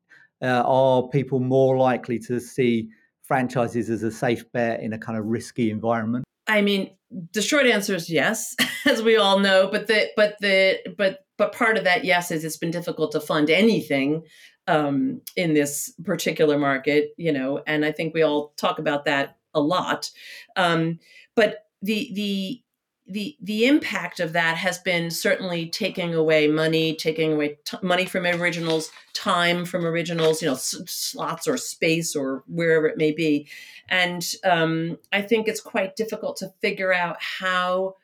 uh, 0.42 0.62
are 0.64 1.08
people 1.08 1.40
more 1.40 1.76
likely 1.76 2.18
to 2.20 2.40
see 2.40 2.88
franchises 3.22 3.90
as 3.90 4.02
a 4.02 4.10
safe 4.10 4.44
bet 4.52 4.80
in 4.80 4.92
a 4.92 4.98
kind 4.98 5.18
of 5.18 5.26
risky 5.26 5.70
environment? 5.70 6.24
I 6.46 6.62
mean, 6.62 6.90
the 7.32 7.42
short 7.42 7.66
answer 7.66 7.94
is 7.94 8.10
yes, 8.10 8.56
as 8.86 9.02
we 9.02 9.16
all 9.16 9.38
know. 9.38 9.68
But 9.70 9.86
the 9.86 10.08
but 10.16 10.36
the 10.40 10.78
but 10.96 11.20
but 11.38 11.52
part 11.52 11.76
of 11.76 11.84
that 11.84 12.04
yes 12.04 12.30
is 12.30 12.44
it's 12.44 12.56
been 12.56 12.70
difficult 12.70 13.12
to 13.12 13.20
fund 13.20 13.50
anything 13.50 14.24
um, 14.66 15.20
in 15.36 15.54
this 15.54 15.92
particular 16.04 16.58
market, 16.58 17.10
you 17.16 17.32
know, 17.32 17.62
and 17.66 17.84
I 17.84 17.92
think 17.92 18.14
we 18.14 18.22
all 18.22 18.52
talk 18.56 18.78
about 18.78 19.04
that 19.04 19.36
a 19.54 19.60
lot. 19.60 20.10
Um, 20.56 20.98
but 21.34 21.66
the 21.82 22.10
the 22.14 22.62
the 23.10 23.36
the 23.40 23.66
impact 23.66 24.20
of 24.20 24.32
that 24.32 24.56
has 24.56 24.78
been 24.78 25.10
certainly 25.10 25.68
taking 25.68 26.14
away 26.14 26.46
money, 26.46 26.94
taking 26.94 27.32
away 27.32 27.58
t- 27.64 27.76
money 27.82 28.06
from 28.06 28.24
originals, 28.24 28.90
time 29.12 29.64
from 29.64 29.84
originals, 29.84 30.40
you 30.40 30.48
know, 30.48 30.54
s- 30.54 30.76
slots 30.86 31.48
or 31.48 31.56
space 31.56 32.14
or 32.14 32.44
wherever 32.46 32.86
it 32.86 32.96
may 32.96 33.10
be, 33.10 33.48
and 33.88 34.34
um, 34.44 34.98
I 35.12 35.22
think 35.22 35.48
it's 35.48 35.60
quite 35.60 35.96
difficult 35.96 36.36
to 36.38 36.52
figure 36.60 36.92
out 36.92 37.16
how 37.20 37.96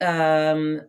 um, 0.00 0.80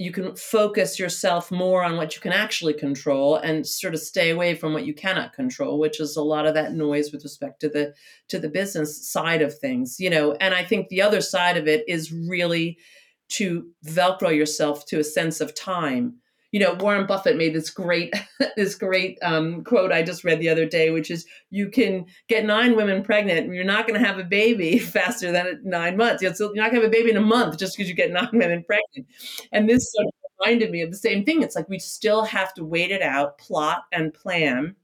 you 0.00 0.12
can 0.12 0.34
focus 0.34 0.98
yourself 0.98 1.50
more 1.50 1.84
on 1.84 1.98
what 1.98 2.14
you 2.14 2.22
can 2.22 2.32
actually 2.32 2.72
control 2.72 3.36
and 3.36 3.66
sort 3.66 3.92
of 3.92 4.00
stay 4.00 4.30
away 4.30 4.54
from 4.54 4.72
what 4.72 4.86
you 4.86 4.94
cannot 4.94 5.34
control, 5.34 5.78
which 5.78 6.00
is 6.00 6.16
a 6.16 6.22
lot 6.22 6.46
of 6.46 6.54
that 6.54 6.72
noise 6.72 7.12
with 7.12 7.22
respect 7.22 7.60
to 7.60 7.68
the 7.68 7.92
to 8.28 8.38
the 8.38 8.48
business 8.48 9.06
side 9.06 9.42
of 9.42 9.58
things, 9.58 10.00
you 10.00 10.08
know. 10.08 10.32
And 10.40 10.54
I 10.54 10.64
think 10.64 10.88
the 10.88 11.02
other 11.02 11.20
side 11.20 11.58
of 11.58 11.68
it 11.68 11.84
is 11.86 12.12
really 12.12 12.78
to 13.30 13.68
velcro 13.86 14.34
yourself 14.34 14.86
to 14.86 14.98
a 14.98 15.04
sense 15.04 15.40
of 15.40 15.54
time 15.54 16.20
you 16.52 16.58
know, 16.58 16.74
Warren 16.74 17.06
Buffett 17.06 17.36
made 17.36 17.54
this 17.54 17.70
great 17.70 18.14
this 18.56 18.74
great 18.74 19.18
um, 19.22 19.62
quote 19.62 19.92
I 19.92 20.02
just 20.02 20.24
read 20.24 20.40
the 20.40 20.48
other 20.48 20.66
day, 20.66 20.90
which 20.90 21.10
is, 21.10 21.26
"You 21.50 21.68
can 21.68 22.06
get 22.28 22.44
nine 22.44 22.76
women 22.76 23.02
pregnant, 23.02 23.52
you're 23.52 23.64
not 23.64 23.86
going 23.86 24.00
to 24.00 24.06
have 24.06 24.18
a 24.18 24.24
baby 24.24 24.78
faster 24.96 25.30
than 25.32 25.60
nine 25.64 25.96
months. 25.96 26.22
You're 26.22 26.32
not 26.32 26.70
going 26.70 26.70
to 26.70 26.80
have 26.80 26.84
a 26.84 26.88
baby 26.88 27.10
in 27.10 27.16
a 27.16 27.22
month 27.22 27.58
just 27.58 27.76
because 27.76 27.88
you 27.88 27.94
get 27.94 28.10
nine 28.10 28.30
women 28.32 28.64
pregnant." 28.64 29.06
And 29.52 29.68
this 29.68 29.92
sort 29.92 30.08
of 30.08 30.12
reminded 30.40 30.70
me 30.70 30.82
of 30.82 30.90
the 30.90 30.96
same 30.96 31.24
thing. 31.24 31.42
It's 31.42 31.54
like 31.54 31.68
we 31.68 31.78
still 31.78 32.24
have 32.24 32.52
to 32.54 32.64
wait 32.64 32.90
it 32.90 33.02
out, 33.02 33.38
plot 33.38 33.82
and 33.92 34.12
plan 34.12 34.74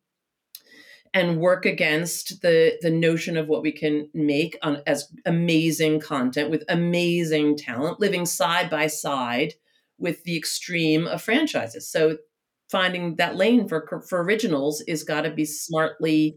and 1.17 1.41
work 1.41 1.65
against 1.65 2.43
the 2.43 2.77
the 2.83 2.91
notion 2.91 3.39
of 3.39 3.49
what 3.49 3.63
we 3.63 3.73
can 3.73 4.07
make 4.13 4.59
on 4.61 4.83
as 4.87 5.11
amazing 5.25 5.99
content 5.99 6.51
with 6.51 6.63
amazing 6.69 7.57
talent 7.57 7.99
living 7.99 8.27
side 8.27 8.69
by 8.69 8.87
side 8.87 9.55
with 9.97 10.23
the 10.25 10.37
extreme 10.37 11.07
of 11.07 11.23
franchises. 11.23 11.91
So 11.91 12.19
finding 12.69 13.17
that 13.17 13.35
lane 13.35 13.67
for 13.67 14.05
for 14.07 14.23
originals 14.23 14.83
is 14.83 15.05
got 15.05 15.23
to 15.23 15.31
be 15.31 15.47
smartly 15.47 16.37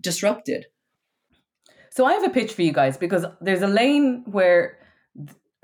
disrupted. 0.00 0.66
So 1.90 2.04
i 2.04 2.12
have 2.12 2.22
a 2.22 2.30
pitch 2.30 2.52
for 2.52 2.62
you 2.62 2.72
guys 2.72 2.96
because 2.96 3.26
there's 3.40 3.62
a 3.62 3.66
lane 3.66 4.22
where 4.26 4.78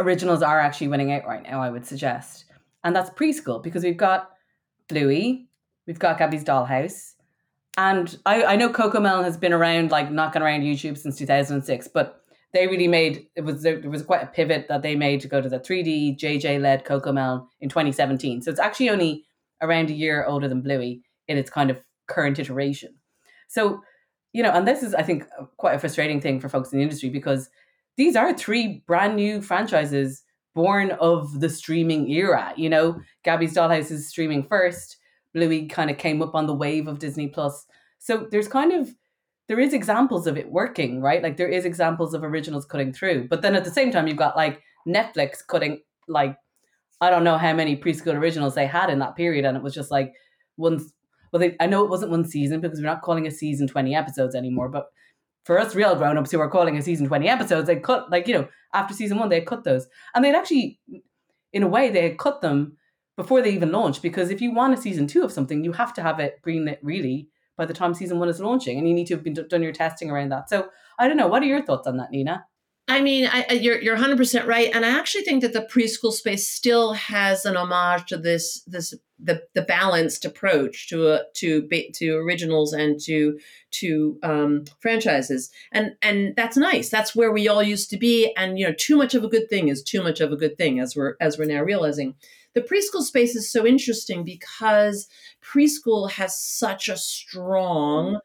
originals 0.00 0.42
are 0.42 0.58
actually 0.58 0.88
winning 0.88 1.12
out 1.12 1.24
right 1.24 1.44
now 1.44 1.62
i 1.62 1.70
would 1.70 1.86
suggest. 1.86 2.46
And 2.82 2.96
that's 2.96 3.10
preschool 3.10 3.62
because 3.62 3.84
we've 3.84 3.96
got 3.96 4.30
bluey 4.88 5.48
we've 5.86 6.00
got 6.00 6.18
gabby's 6.18 6.42
dollhouse 6.42 7.15
and 7.76 8.18
I, 8.24 8.44
I 8.44 8.56
know 8.56 8.70
Cocomelon 8.70 9.24
has 9.24 9.36
been 9.36 9.52
around, 9.52 9.90
like 9.90 10.10
knocking 10.10 10.42
around 10.42 10.62
YouTube 10.62 10.96
since 10.96 11.16
2006, 11.18 11.88
but 11.88 12.22
they 12.52 12.66
really 12.66 12.88
made 12.88 13.26
it 13.36 13.42
was 13.42 13.62
there 13.62 13.80
was 13.80 14.02
quite 14.02 14.22
a 14.22 14.26
pivot 14.26 14.66
that 14.68 14.82
they 14.82 14.96
made 14.96 15.20
to 15.20 15.28
go 15.28 15.40
to 15.40 15.48
the 15.48 15.60
3D 15.60 16.18
JJ 16.18 16.60
led 16.60 16.84
Cocomelon 16.84 17.46
in 17.60 17.68
2017. 17.68 18.42
So 18.42 18.50
it's 18.50 18.60
actually 18.60 18.88
only 18.88 19.24
around 19.60 19.90
a 19.90 19.94
year 19.94 20.24
older 20.24 20.48
than 20.48 20.62
Bluey 20.62 21.02
in 21.28 21.36
its 21.36 21.50
kind 21.50 21.70
of 21.70 21.80
current 22.06 22.38
iteration. 22.38 22.94
So, 23.48 23.82
you 24.32 24.42
know, 24.42 24.52
and 24.52 24.66
this 24.66 24.82
is 24.82 24.94
I 24.94 25.02
think 25.02 25.24
quite 25.58 25.74
a 25.74 25.78
frustrating 25.78 26.20
thing 26.20 26.40
for 26.40 26.48
folks 26.48 26.72
in 26.72 26.78
the 26.78 26.82
industry 26.82 27.10
because 27.10 27.50
these 27.96 28.16
are 28.16 28.32
three 28.32 28.82
brand 28.86 29.16
new 29.16 29.42
franchises 29.42 30.22
born 30.54 30.92
of 30.92 31.40
the 31.40 31.50
streaming 31.50 32.10
era. 32.10 32.54
You 32.56 32.70
know, 32.70 33.00
Gabby's 33.24 33.54
Dollhouse 33.54 33.90
is 33.90 34.08
streaming 34.08 34.44
first. 34.44 34.96
Bluey 35.36 35.66
kind 35.66 35.90
of 35.90 35.98
came 35.98 36.22
up 36.22 36.34
on 36.34 36.46
the 36.46 36.54
wave 36.54 36.88
of 36.88 36.98
Disney 36.98 37.28
Plus. 37.28 37.66
So 37.98 38.26
there's 38.30 38.48
kind 38.48 38.72
of 38.72 38.92
there 39.48 39.60
is 39.60 39.74
examples 39.74 40.26
of 40.26 40.36
it 40.36 40.50
working, 40.50 41.00
right? 41.00 41.22
Like 41.22 41.36
there 41.36 41.48
is 41.48 41.64
examples 41.64 42.14
of 42.14 42.24
originals 42.24 42.64
cutting 42.64 42.92
through. 42.92 43.28
But 43.28 43.42
then 43.42 43.54
at 43.54 43.62
the 43.62 43.70
same 43.70 43.92
time, 43.92 44.08
you've 44.08 44.16
got 44.16 44.36
like 44.36 44.62
Netflix 44.88 45.46
cutting 45.46 45.82
like 46.08 46.36
I 47.00 47.10
don't 47.10 47.24
know 47.24 47.36
how 47.36 47.52
many 47.52 47.76
preschool 47.76 48.14
originals 48.14 48.54
they 48.54 48.66
had 48.66 48.88
in 48.88 48.98
that 49.00 49.14
period, 49.14 49.44
and 49.44 49.56
it 49.56 49.62
was 49.62 49.74
just 49.74 49.90
like 49.90 50.14
one. 50.56 50.80
Well, 51.32 51.40
they, 51.40 51.54
I 51.60 51.66
know 51.66 51.84
it 51.84 51.90
wasn't 51.90 52.12
one 52.12 52.24
season 52.24 52.60
because 52.60 52.80
we're 52.80 52.86
not 52.86 53.02
calling 53.02 53.26
a 53.26 53.30
season 53.30 53.68
twenty 53.68 53.94
episodes 53.94 54.34
anymore. 54.34 54.70
But 54.70 54.86
for 55.44 55.58
us 55.58 55.74
real 55.74 55.94
grown 55.94 56.16
ups 56.16 56.30
who 56.30 56.40
are 56.40 56.48
calling 56.48 56.78
a 56.78 56.82
season 56.82 57.06
twenty 57.06 57.28
episodes, 57.28 57.66
they 57.66 57.76
cut 57.76 58.10
like 58.10 58.26
you 58.26 58.34
know 58.34 58.48
after 58.72 58.94
season 58.94 59.18
one 59.18 59.28
they 59.28 59.42
cut 59.42 59.64
those, 59.64 59.86
and 60.14 60.24
they'd 60.24 60.34
actually, 60.34 60.80
in 61.52 61.62
a 61.62 61.68
way, 61.68 61.90
they 61.90 62.08
had 62.08 62.18
cut 62.18 62.40
them 62.40 62.78
before 63.16 63.42
they 63.42 63.50
even 63.50 63.72
launch. 63.72 64.02
Because 64.02 64.30
if 64.30 64.40
you 64.40 64.52
want 64.52 64.74
a 64.74 64.76
season 64.76 65.06
two 65.06 65.24
of 65.24 65.32
something, 65.32 65.64
you 65.64 65.72
have 65.72 65.92
to 65.94 66.02
have 66.02 66.20
it 66.20 66.40
greenlit 66.46 66.78
really 66.82 67.28
by 67.56 67.66
the 67.66 67.74
time 67.74 67.94
season 67.94 68.18
one 68.18 68.28
is 68.28 68.40
launching, 68.40 68.78
and 68.78 68.86
you 68.86 68.94
need 68.94 69.06
to 69.06 69.14
have 69.14 69.24
been 69.24 69.34
done 69.34 69.62
your 69.62 69.72
testing 69.72 70.10
around 70.10 70.30
that. 70.30 70.50
So 70.50 70.68
I 70.98 71.08
don't 71.08 71.16
know. 71.16 71.28
What 71.28 71.42
are 71.42 71.46
your 71.46 71.62
thoughts 71.62 71.86
on 71.86 71.96
that, 71.96 72.10
Nina? 72.10 72.44
I 72.88 73.00
mean, 73.00 73.28
I, 73.32 73.46
you're 73.52 73.80
you're 73.80 73.94
100 73.94 74.16
percent 74.16 74.46
right, 74.46 74.70
and 74.72 74.84
I 74.84 74.96
actually 74.96 75.24
think 75.24 75.42
that 75.42 75.52
the 75.52 75.68
preschool 75.72 76.12
space 76.12 76.48
still 76.48 76.92
has 76.92 77.44
an 77.44 77.56
homage 77.56 78.06
to 78.06 78.16
this 78.16 78.62
this 78.66 78.94
the 79.18 79.42
the 79.54 79.62
balanced 79.62 80.24
approach 80.24 80.88
to 80.88 81.08
a, 81.08 81.22
to 81.34 81.66
to 81.94 82.16
originals 82.16 82.72
and 82.72 83.00
to 83.00 83.40
to 83.72 84.18
um, 84.22 84.64
franchises, 84.78 85.50
and 85.72 85.96
and 86.00 86.36
that's 86.36 86.56
nice. 86.56 86.88
That's 86.88 87.16
where 87.16 87.32
we 87.32 87.48
all 87.48 87.62
used 87.62 87.90
to 87.90 87.96
be, 87.96 88.32
and 88.36 88.56
you 88.56 88.68
know, 88.68 88.74
too 88.78 88.96
much 88.96 89.14
of 89.14 89.24
a 89.24 89.28
good 89.28 89.50
thing 89.50 89.66
is 89.66 89.82
too 89.82 90.02
much 90.02 90.20
of 90.20 90.30
a 90.30 90.36
good 90.36 90.56
thing, 90.56 90.78
as 90.78 90.94
we're 90.94 91.16
as 91.20 91.38
we're 91.38 91.46
now 91.46 91.62
realizing. 91.62 92.14
The 92.56 92.62
preschool 92.62 93.02
space 93.02 93.36
is 93.36 93.52
so 93.52 93.66
interesting 93.66 94.24
because 94.24 95.08
preschool 95.44 96.10
has 96.10 96.40
such 96.42 96.88
a 96.88 96.96
strong 96.96 98.18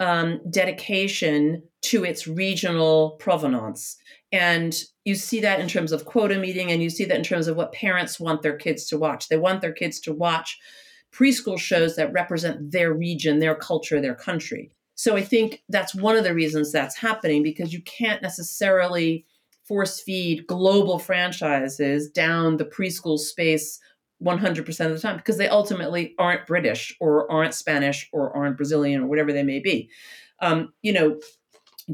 um, 0.00 0.40
dedication 0.50 1.62
to 1.82 2.04
its 2.04 2.26
regional 2.26 3.12
provenance. 3.20 3.96
And 4.32 4.76
you 5.04 5.14
see 5.14 5.40
that 5.42 5.60
in 5.60 5.68
terms 5.68 5.92
of 5.92 6.06
quota 6.06 6.38
meeting, 6.38 6.72
and 6.72 6.82
you 6.82 6.90
see 6.90 7.04
that 7.04 7.16
in 7.16 7.22
terms 7.22 7.46
of 7.46 7.56
what 7.56 7.72
parents 7.72 8.18
want 8.18 8.42
their 8.42 8.56
kids 8.56 8.84
to 8.88 8.98
watch. 8.98 9.28
They 9.28 9.38
want 9.38 9.60
their 9.60 9.72
kids 9.72 10.00
to 10.00 10.12
watch 10.12 10.58
preschool 11.12 11.56
shows 11.56 11.94
that 11.94 12.12
represent 12.12 12.72
their 12.72 12.92
region, 12.92 13.38
their 13.38 13.54
culture, 13.54 14.00
their 14.00 14.16
country. 14.16 14.72
So 14.96 15.16
I 15.16 15.22
think 15.22 15.62
that's 15.68 15.94
one 15.94 16.16
of 16.16 16.24
the 16.24 16.34
reasons 16.34 16.72
that's 16.72 16.96
happening 16.96 17.44
because 17.44 17.72
you 17.72 17.80
can't 17.82 18.22
necessarily 18.22 19.24
force 19.68 20.00
feed 20.00 20.46
global 20.46 20.98
franchises 20.98 22.08
down 22.08 22.56
the 22.56 22.64
preschool 22.64 23.18
space 23.18 23.78
100% 24.22 24.86
of 24.86 24.92
the 24.92 24.98
time 24.98 25.16
because 25.16 25.36
they 25.36 25.48
ultimately 25.48 26.14
aren't 26.18 26.46
British 26.46 26.96
or 26.98 27.30
aren't 27.30 27.54
Spanish 27.54 28.08
or 28.12 28.34
aren't 28.36 28.56
Brazilian 28.56 29.02
or 29.02 29.06
whatever 29.06 29.32
they 29.32 29.44
may 29.44 29.60
be. 29.60 29.88
Um, 30.40 30.72
you 30.82 30.92
know, 30.92 31.20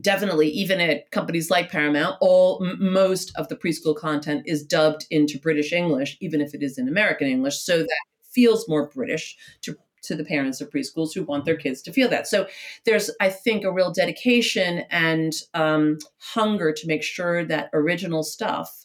definitely, 0.00 0.48
even 0.48 0.80
at 0.80 1.10
companies 1.10 1.50
like 1.50 1.70
Paramount, 1.70 2.16
all 2.20 2.64
m- 2.64 2.78
most 2.80 3.32
of 3.36 3.48
the 3.48 3.56
preschool 3.56 3.96
content 3.96 4.44
is 4.46 4.64
dubbed 4.64 5.06
into 5.10 5.38
British 5.38 5.72
English, 5.72 6.16
even 6.20 6.40
if 6.40 6.54
it 6.54 6.62
is 6.62 6.78
in 6.78 6.88
American 6.88 7.28
English, 7.28 7.58
so 7.58 7.78
that 7.78 8.04
feels 8.32 8.68
more 8.68 8.88
British 8.88 9.36
to 9.62 9.76
to 10.04 10.14
the 10.14 10.24
parents 10.24 10.60
of 10.60 10.70
preschools 10.70 11.14
who 11.14 11.24
want 11.24 11.44
their 11.44 11.56
kids 11.56 11.82
to 11.82 11.92
feel 11.92 12.08
that. 12.08 12.26
So 12.26 12.46
there's, 12.84 13.10
I 13.20 13.30
think, 13.30 13.64
a 13.64 13.72
real 13.72 13.92
dedication 13.92 14.84
and 14.90 15.32
um, 15.54 15.98
hunger 16.18 16.72
to 16.72 16.86
make 16.86 17.02
sure 17.02 17.44
that 17.44 17.70
original 17.72 18.22
stuff 18.22 18.84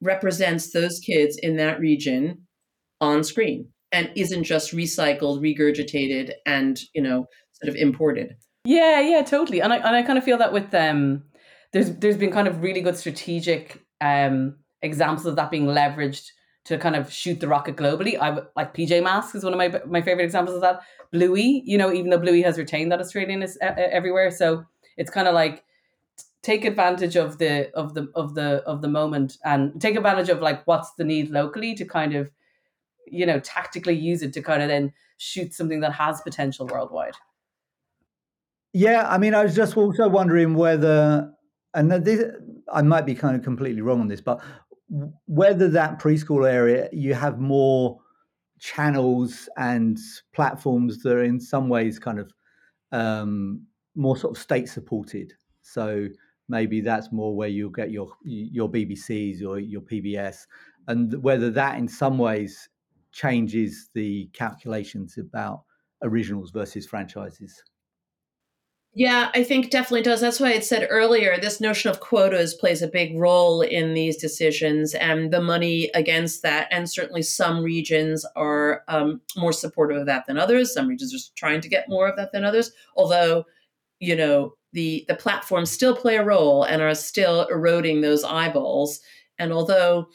represents 0.00 0.72
those 0.72 1.00
kids 1.00 1.38
in 1.42 1.56
that 1.56 1.80
region 1.80 2.46
on 3.00 3.24
screen 3.24 3.68
and 3.92 4.10
isn't 4.16 4.44
just 4.44 4.72
recycled, 4.72 5.40
regurgitated, 5.40 6.32
and 6.46 6.80
you 6.94 7.02
know, 7.02 7.26
sort 7.52 7.68
of 7.68 7.76
imported. 7.76 8.34
Yeah, 8.64 9.00
yeah, 9.00 9.22
totally. 9.22 9.60
And 9.60 9.72
I 9.72 9.76
and 9.76 9.96
I 9.96 10.02
kind 10.02 10.18
of 10.18 10.24
feel 10.24 10.38
that 10.38 10.52
with 10.52 10.74
um 10.74 11.24
there's 11.72 11.90
there's 11.96 12.16
been 12.16 12.32
kind 12.32 12.48
of 12.48 12.62
really 12.62 12.80
good 12.80 12.96
strategic 12.96 13.82
um 14.00 14.56
examples 14.82 15.26
of 15.26 15.36
that 15.36 15.50
being 15.50 15.66
leveraged 15.66 16.26
to 16.64 16.78
kind 16.78 16.96
of 16.96 17.12
shoot 17.12 17.40
the 17.40 17.48
rocket 17.48 17.76
globally. 17.76 18.18
I 18.18 18.40
like 18.56 18.74
PJ 18.74 19.02
Masks 19.02 19.34
is 19.34 19.44
one 19.44 19.52
of 19.52 19.58
my 19.58 19.80
my 19.86 20.02
favorite 20.02 20.24
examples 20.24 20.56
of 20.56 20.62
that. 20.62 20.80
Bluey, 21.12 21.62
you 21.64 21.78
know, 21.78 21.92
even 21.92 22.10
though 22.10 22.18
Bluey 22.18 22.42
has 22.42 22.58
retained 22.58 22.90
that 22.92 23.00
Australian 23.00 23.42
is 23.42 23.58
uh, 23.62 23.74
everywhere, 23.76 24.30
so 24.30 24.64
it's 24.96 25.10
kind 25.10 25.28
of 25.28 25.34
like 25.34 25.64
take 26.42 26.64
advantage 26.64 27.16
of 27.16 27.38
the 27.38 27.72
of 27.74 27.94
the 27.94 28.10
of 28.14 28.34
the 28.34 28.62
of 28.66 28.82
the 28.82 28.88
moment 28.88 29.38
and 29.44 29.80
take 29.80 29.96
advantage 29.96 30.28
of 30.28 30.40
like 30.40 30.66
what's 30.66 30.92
the 30.94 31.04
need 31.04 31.30
locally 31.30 31.74
to 31.74 31.84
kind 31.84 32.14
of 32.14 32.30
you 33.06 33.26
know, 33.26 33.40
tactically 33.40 33.94
use 33.94 34.22
it 34.22 34.32
to 34.34 34.42
kind 34.42 34.62
of 34.62 34.68
then 34.68 34.92
shoot 35.16 35.54
something 35.54 35.80
that 35.80 35.92
has 35.92 36.20
potential 36.20 36.66
worldwide. 36.66 37.14
Yeah, 38.72 39.06
I 39.08 39.18
mean, 39.18 39.34
I 39.34 39.44
was 39.44 39.54
just 39.54 39.76
also 39.76 40.08
wondering 40.08 40.54
whether, 40.54 41.32
and 41.74 41.90
this, 41.92 42.24
I 42.72 42.82
might 42.82 43.06
be 43.06 43.14
kind 43.14 43.36
of 43.36 43.42
completely 43.42 43.82
wrong 43.82 44.00
on 44.00 44.08
this, 44.08 44.20
but 44.20 44.42
whether 45.26 45.68
that 45.68 45.98
preschool 45.98 46.48
area 46.48 46.88
you 46.92 47.14
have 47.14 47.38
more 47.38 47.98
channels 48.60 49.48
and 49.56 49.98
platforms 50.32 51.02
that 51.02 51.12
are 51.12 51.24
in 51.24 51.40
some 51.40 51.68
ways 51.68 51.98
kind 51.98 52.18
of 52.18 52.32
um, 52.92 53.66
more 53.94 54.16
sort 54.16 54.36
of 54.36 54.42
state 54.42 54.68
supported. 54.68 55.32
So 55.62 56.08
maybe 56.48 56.80
that's 56.80 57.12
more 57.12 57.34
where 57.34 57.48
you'll 57.48 57.70
get 57.70 57.90
your 57.90 58.12
your 58.22 58.70
BBCs 58.70 59.44
or 59.44 59.58
your 59.58 59.80
PBS, 59.80 60.46
and 60.88 61.22
whether 61.22 61.50
that 61.50 61.78
in 61.78 61.88
some 61.88 62.18
ways 62.18 62.68
changes 63.12 63.90
the 63.94 64.28
calculations 64.32 65.18
about 65.18 65.62
originals 66.02 66.50
versus 66.50 66.86
franchises. 66.86 67.62
Yeah, 68.96 69.30
I 69.34 69.42
think 69.42 69.70
definitely 69.70 70.02
does. 70.02 70.20
That's 70.20 70.38
why 70.38 70.52
I 70.52 70.60
said 70.60 70.86
earlier 70.88 71.36
this 71.36 71.60
notion 71.60 71.90
of 71.90 71.98
quotas 71.98 72.54
plays 72.54 72.80
a 72.80 72.86
big 72.86 73.18
role 73.18 73.60
in 73.60 73.92
these 73.92 74.16
decisions 74.16 74.94
and 74.94 75.32
the 75.32 75.40
money 75.40 75.90
against 75.94 76.42
that. 76.42 76.68
And 76.70 76.88
certainly 76.88 77.22
some 77.22 77.64
regions 77.64 78.24
are 78.36 78.84
um, 78.86 79.20
more 79.36 79.52
supportive 79.52 79.96
of 79.96 80.06
that 80.06 80.26
than 80.26 80.38
others. 80.38 80.72
Some 80.72 80.86
regions 80.86 81.12
are 81.12 81.34
trying 81.34 81.60
to 81.62 81.68
get 81.68 81.88
more 81.88 82.06
of 82.06 82.14
that 82.16 82.30
than 82.30 82.44
others. 82.44 82.70
Although, 82.96 83.46
you 83.98 84.14
know, 84.14 84.54
the, 84.72 85.04
the 85.08 85.16
platforms 85.16 85.72
still 85.72 85.96
play 85.96 86.14
a 86.16 86.24
role 86.24 86.62
and 86.62 86.80
are 86.80 86.94
still 86.94 87.48
eroding 87.48 88.00
those 88.00 88.22
eyeballs. 88.22 89.00
And 89.40 89.52
although 89.52 90.06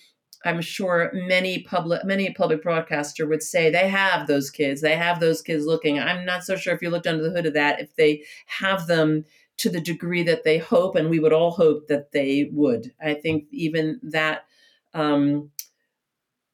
I'm 0.46 0.62
sure 0.62 1.12
many 1.14 1.64
public 1.64 2.06
many 2.06 2.34
public 2.34 2.64
broadcaster 2.64 3.28
would 3.28 3.44
say 3.44 3.70
they 3.70 3.90
have 3.90 4.28
those 4.28 4.50
kids. 4.50 4.82
They 4.82 4.96
have 4.96 5.20
those 5.20 5.42
kids 5.42 5.66
looking. 5.66 6.00
I'm 6.00 6.26
not 6.26 6.44
so 6.44 6.56
sure 6.56 6.74
if 6.74 6.82
you 6.82 6.90
looked 6.90 7.08
under 7.08 7.24
the 7.24 7.32
hood 7.32 7.46
of 7.46 7.54
that 7.56 7.82
if 7.82 7.96
they 7.96 8.24
have 8.46 8.88
them 8.88 9.26
to 9.58 9.70
the 9.70 9.82
degree 9.82 10.24
that 10.24 10.46
they 10.46 10.58
hope, 10.58 10.96
and 10.96 11.10
we 11.10 11.20
would 11.20 11.34
all 11.34 11.52
hope 11.52 11.88
that 11.90 12.14
they 12.14 12.50
would. 12.54 12.94
I 13.02 13.14
think 13.14 13.46
even 13.52 14.00
that 14.04 14.46
um, 14.94 15.52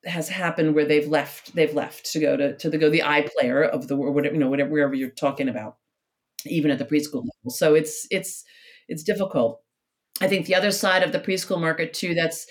has 0.05 0.29
happened 0.29 0.75
where 0.75 0.85
they've 0.85 1.07
left 1.07 1.55
they've 1.55 1.73
left 1.73 2.11
to 2.11 2.19
go 2.19 2.37
to 2.37 2.55
to 2.57 2.69
the 2.69 2.77
go 2.77 2.89
the 2.89 3.01
iPlayer 3.01 3.67
of 3.67 3.87
the 3.87 3.95
world, 3.95 4.15
whatever 4.15 4.35
you 4.35 4.39
know 4.39 4.49
whatever 4.49 4.69
wherever 4.69 4.93
you're 4.93 5.09
talking 5.09 5.49
about 5.49 5.77
even 6.45 6.69
at 6.69 6.77
the 6.77 6.85
preschool 6.85 7.23
level 7.23 7.49
so 7.49 7.73
it's 7.73 8.07
it's 8.11 8.43
it's 8.87 9.03
difficult 9.03 9.61
i 10.21 10.27
think 10.27 10.45
the 10.45 10.55
other 10.55 10.71
side 10.71 11.01
of 11.01 11.11
the 11.11 11.19
preschool 11.19 11.59
market 11.59 11.93
too 11.93 12.13
that's 12.13 12.45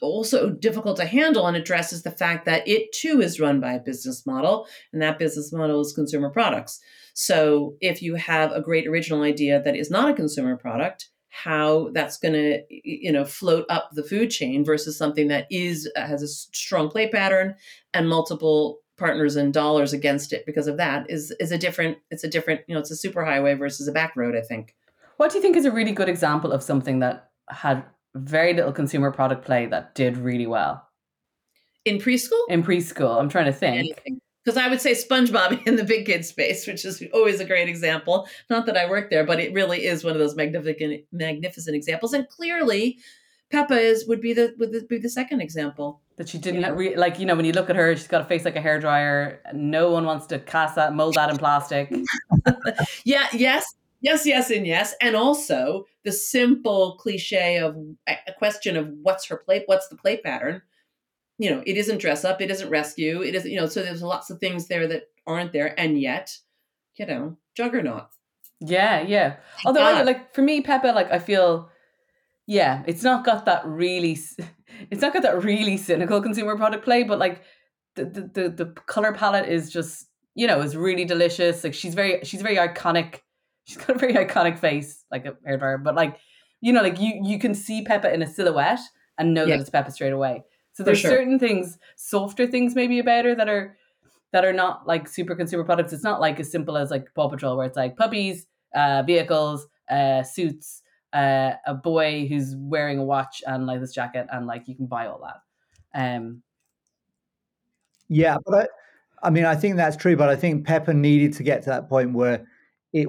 also 0.00 0.50
difficult 0.50 0.96
to 0.98 1.06
handle 1.06 1.46
and 1.46 1.56
addresses 1.56 2.02
the 2.02 2.10
fact 2.10 2.44
that 2.44 2.66
it 2.68 2.92
too 2.92 3.20
is 3.20 3.40
run 3.40 3.60
by 3.60 3.72
a 3.72 3.80
business 3.80 4.26
model 4.26 4.66
and 4.92 5.00
that 5.00 5.18
business 5.18 5.52
model 5.52 5.80
is 5.80 5.92
consumer 5.92 6.30
products. 6.30 6.80
So 7.14 7.76
if 7.80 8.02
you 8.02 8.14
have 8.16 8.52
a 8.52 8.60
great 8.60 8.86
original 8.86 9.22
idea 9.22 9.62
that 9.62 9.76
is 9.76 9.90
not 9.90 10.10
a 10.10 10.14
consumer 10.14 10.56
product 10.56 11.08
how 11.30 11.90
that's 11.92 12.16
going 12.18 12.32
to 12.34 12.62
you 12.70 13.12
know 13.12 13.24
float 13.24 13.64
up 13.68 13.90
the 13.92 14.02
food 14.02 14.30
chain 14.30 14.64
versus 14.64 14.96
something 14.96 15.28
that 15.28 15.46
is 15.50 15.90
uh, 15.94 16.06
has 16.06 16.22
a 16.22 16.28
strong 16.28 16.88
play 16.88 17.08
pattern 17.08 17.54
and 17.94 18.08
multiple 18.08 18.78
partners 18.96 19.36
and 19.36 19.52
dollars 19.52 19.92
against 19.92 20.32
it 20.32 20.44
because 20.46 20.66
of 20.66 20.76
that 20.78 21.08
is 21.08 21.32
is 21.38 21.52
a 21.52 21.58
different 21.58 21.98
it's 22.10 22.24
a 22.24 22.28
different 22.28 22.62
you 22.66 22.74
know 22.74 22.80
it's 22.80 22.90
a 22.90 22.96
super 22.96 23.24
highway 23.24 23.54
versus 23.54 23.86
a 23.86 23.92
back 23.92 24.16
road 24.16 24.34
i 24.36 24.40
think. 24.40 24.74
What 25.18 25.30
do 25.30 25.36
you 25.36 25.42
think 25.42 25.56
is 25.56 25.64
a 25.64 25.72
really 25.72 25.92
good 25.92 26.08
example 26.08 26.52
of 26.52 26.62
something 26.62 27.00
that 27.00 27.30
had 27.48 27.84
very 28.14 28.54
little 28.54 28.72
consumer 28.72 29.10
product 29.10 29.44
play 29.44 29.66
that 29.66 29.94
did 29.94 30.16
really 30.16 30.46
well 30.46 30.86
in 31.84 31.98
preschool 31.98 32.42
in 32.48 32.62
preschool 32.62 33.18
i'm 33.18 33.28
trying 33.28 33.46
to 33.46 33.52
think 33.52 33.98
because 34.48 34.56
I 34.56 34.68
would 34.68 34.80
say 34.80 34.92
SpongeBob 34.92 35.62
in 35.66 35.76
the 35.76 35.84
big 35.84 36.06
kid 36.06 36.24
space, 36.24 36.66
which 36.66 36.82
is 36.86 37.02
always 37.12 37.38
a 37.38 37.44
great 37.44 37.68
example. 37.68 38.26
Not 38.48 38.64
that 38.64 38.78
I 38.78 38.88
work 38.88 39.10
there, 39.10 39.22
but 39.22 39.38
it 39.38 39.52
really 39.52 39.84
is 39.84 40.04
one 40.04 40.14
of 40.14 40.18
those 40.18 40.36
magnificent, 40.36 41.04
magnificent 41.12 41.76
examples. 41.76 42.14
And 42.14 42.26
clearly, 42.30 42.98
Peppa 43.50 43.74
is 43.74 44.06
would 44.08 44.22
be 44.22 44.32
the 44.32 44.54
would 44.58 44.88
be 44.88 44.96
the 44.96 45.10
second 45.10 45.42
example 45.42 46.00
that 46.16 46.30
she 46.30 46.38
didn't 46.38 46.74
re- 46.74 46.96
like. 46.96 47.18
You 47.18 47.26
know, 47.26 47.34
when 47.34 47.44
you 47.44 47.52
look 47.52 47.68
at 47.68 47.76
her, 47.76 47.94
she's 47.94 48.08
got 48.08 48.22
a 48.22 48.24
face 48.24 48.46
like 48.46 48.56
a 48.56 48.60
hair 48.60 48.80
dryer. 48.80 49.42
No 49.52 49.90
one 49.90 50.06
wants 50.06 50.26
to 50.28 50.38
cast 50.38 50.76
that, 50.76 50.94
mold 50.94 51.14
that 51.14 51.28
in 51.28 51.36
plastic. 51.36 51.94
yeah. 53.04 53.28
Yes. 53.34 53.74
Yes. 54.00 54.26
Yes. 54.26 54.50
And 54.50 54.66
yes. 54.66 54.94
And 55.00 55.16
also 55.16 55.86
the 56.04 56.12
simple 56.12 56.96
cliche 57.00 57.58
of 57.58 57.76
eh, 58.06 58.16
a 58.26 58.32
question 58.32 58.76
of 58.76 58.88
what's 59.02 59.26
her 59.26 59.36
play, 59.36 59.64
what's 59.66 59.88
the 59.88 59.96
play 59.96 60.16
pattern 60.18 60.62
you 61.38 61.50
know, 61.50 61.62
it 61.64 61.76
isn't 61.76 61.98
dress 61.98 62.24
up, 62.24 62.40
it 62.40 62.50
isn't 62.50 62.68
rescue, 62.68 63.22
it 63.22 63.34
isn't, 63.34 63.50
you 63.50 63.58
know, 63.58 63.66
so 63.66 63.82
there's 63.82 64.02
lots 64.02 64.28
of 64.28 64.40
things 64.40 64.66
there 64.66 64.88
that 64.88 65.04
aren't 65.26 65.52
there. 65.52 65.78
And 65.78 66.00
yet, 66.00 66.36
you 66.96 67.06
know, 67.06 67.36
juggernaut. 67.56 68.08
Yeah, 68.60 69.02
yeah. 69.02 69.36
Although, 69.64 69.84
I, 69.84 70.02
like, 70.02 70.34
for 70.34 70.42
me, 70.42 70.60
Peppa, 70.62 70.88
like, 70.88 71.12
I 71.12 71.20
feel, 71.20 71.70
yeah, 72.48 72.82
it's 72.88 73.04
not 73.04 73.24
got 73.24 73.44
that 73.44 73.64
really, 73.64 74.18
it's 74.90 75.00
not 75.00 75.12
got 75.12 75.22
that 75.22 75.44
really 75.44 75.76
cynical 75.76 76.20
consumer 76.20 76.56
product 76.56 76.84
play, 76.84 77.04
but 77.04 77.20
like, 77.20 77.42
the, 77.94 78.04
the, 78.04 78.20
the, 78.20 78.48
the 78.64 78.66
color 78.86 79.12
palette 79.12 79.48
is 79.48 79.70
just, 79.70 80.06
you 80.34 80.48
know, 80.48 80.60
is 80.60 80.76
really 80.76 81.04
delicious. 81.04 81.62
Like, 81.62 81.74
she's 81.74 81.94
very, 81.94 82.24
she's 82.24 82.42
very 82.42 82.56
iconic. 82.56 83.20
She's 83.68 83.76
got 83.76 83.96
a 83.96 83.98
very 83.98 84.14
iconic 84.14 84.58
face, 84.58 85.04
like 85.10 85.26
a 85.26 85.32
hairdryer, 85.46 85.82
but 85.82 85.94
like, 85.94 86.18
you 86.62 86.72
know, 86.72 86.80
like 86.80 86.98
you, 86.98 87.20
you 87.22 87.38
can 87.38 87.54
see 87.54 87.82
Peppa 87.82 88.10
in 88.10 88.22
a 88.22 88.26
silhouette 88.26 88.80
and 89.18 89.34
know 89.34 89.44
yeah. 89.44 89.56
that 89.56 89.60
it's 89.60 89.68
Peppa 89.68 89.90
straight 89.90 90.14
away. 90.14 90.42
So 90.72 90.82
there's 90.82 91.00
sure. 91.00 91.10
certain 91.10 91.38
things, 91.38 91.76
softer 91.94 92.46
things 92.46 92.74
maybe 92.74 92.98
about 92.98 93.26
her 93.26 93.34
that 93.34 93.46
are 93.46 93.76
that 94.32 94.46
are 94.46 94.54
not 94.54 94.86
like 94.86 95.06
super 95.06 95.34
consumer 95.34 95.64
products. 95.64 95.92
It's 95.92 96.02
not 96.02 96.18
like 96.18 96.40
as 96.40 96.50
simple 96.50 96.78
as 96.78 96.90
like 96.90 97.12
Paw 97.14 97.28
Patrol 97.28 97.58
where 97.58 97.66
it's 97.66 97.76
like 97.76 97.96
puppies, 97.96 98.46
uh, 98.74 99.02
vehicles, 99.02 99.66
uh, 99.90 100.22
suits, 100.22 100.82
uh, 101.12 101.52
a 101.66 101.74
boy 101.74 102.26
who's 102.26 102.56
wearing 102.56 102.98
a 102.98 103.04
watch 103.04 103.42
and 103.46 103.66
like 103.66 103.80
this 103.80 103.92
jacket 103.92 104.28
and 104.32 104.46
like 104.46 104.66
you 104.66 104.76
can 104.76 104.86
buy 104.86 105.06
all 105.06 105.20
that. 105.20 106.16
Um 106.18 106.42
Yeah, 108.08 108.38
but 108.46 108.70
I, 109.22 109.26
I 109.26 109.30
mean 109.30 109.44
I 109.44 109.56
think 109.56 109.76
that's 109.76 109.96
true, 109.96 110.16
but 110.16 110.30
I 110.30 110.36
think 110.36 110.66
Peppa 110.66 110.94
needed 110.94 111.34
to 111.34 111.42
get 111.42 111.62
to 111.64 111.70
that 111.70 111.90
point 111.90 112.14
where 112.14 112.46
it 112.94 113.08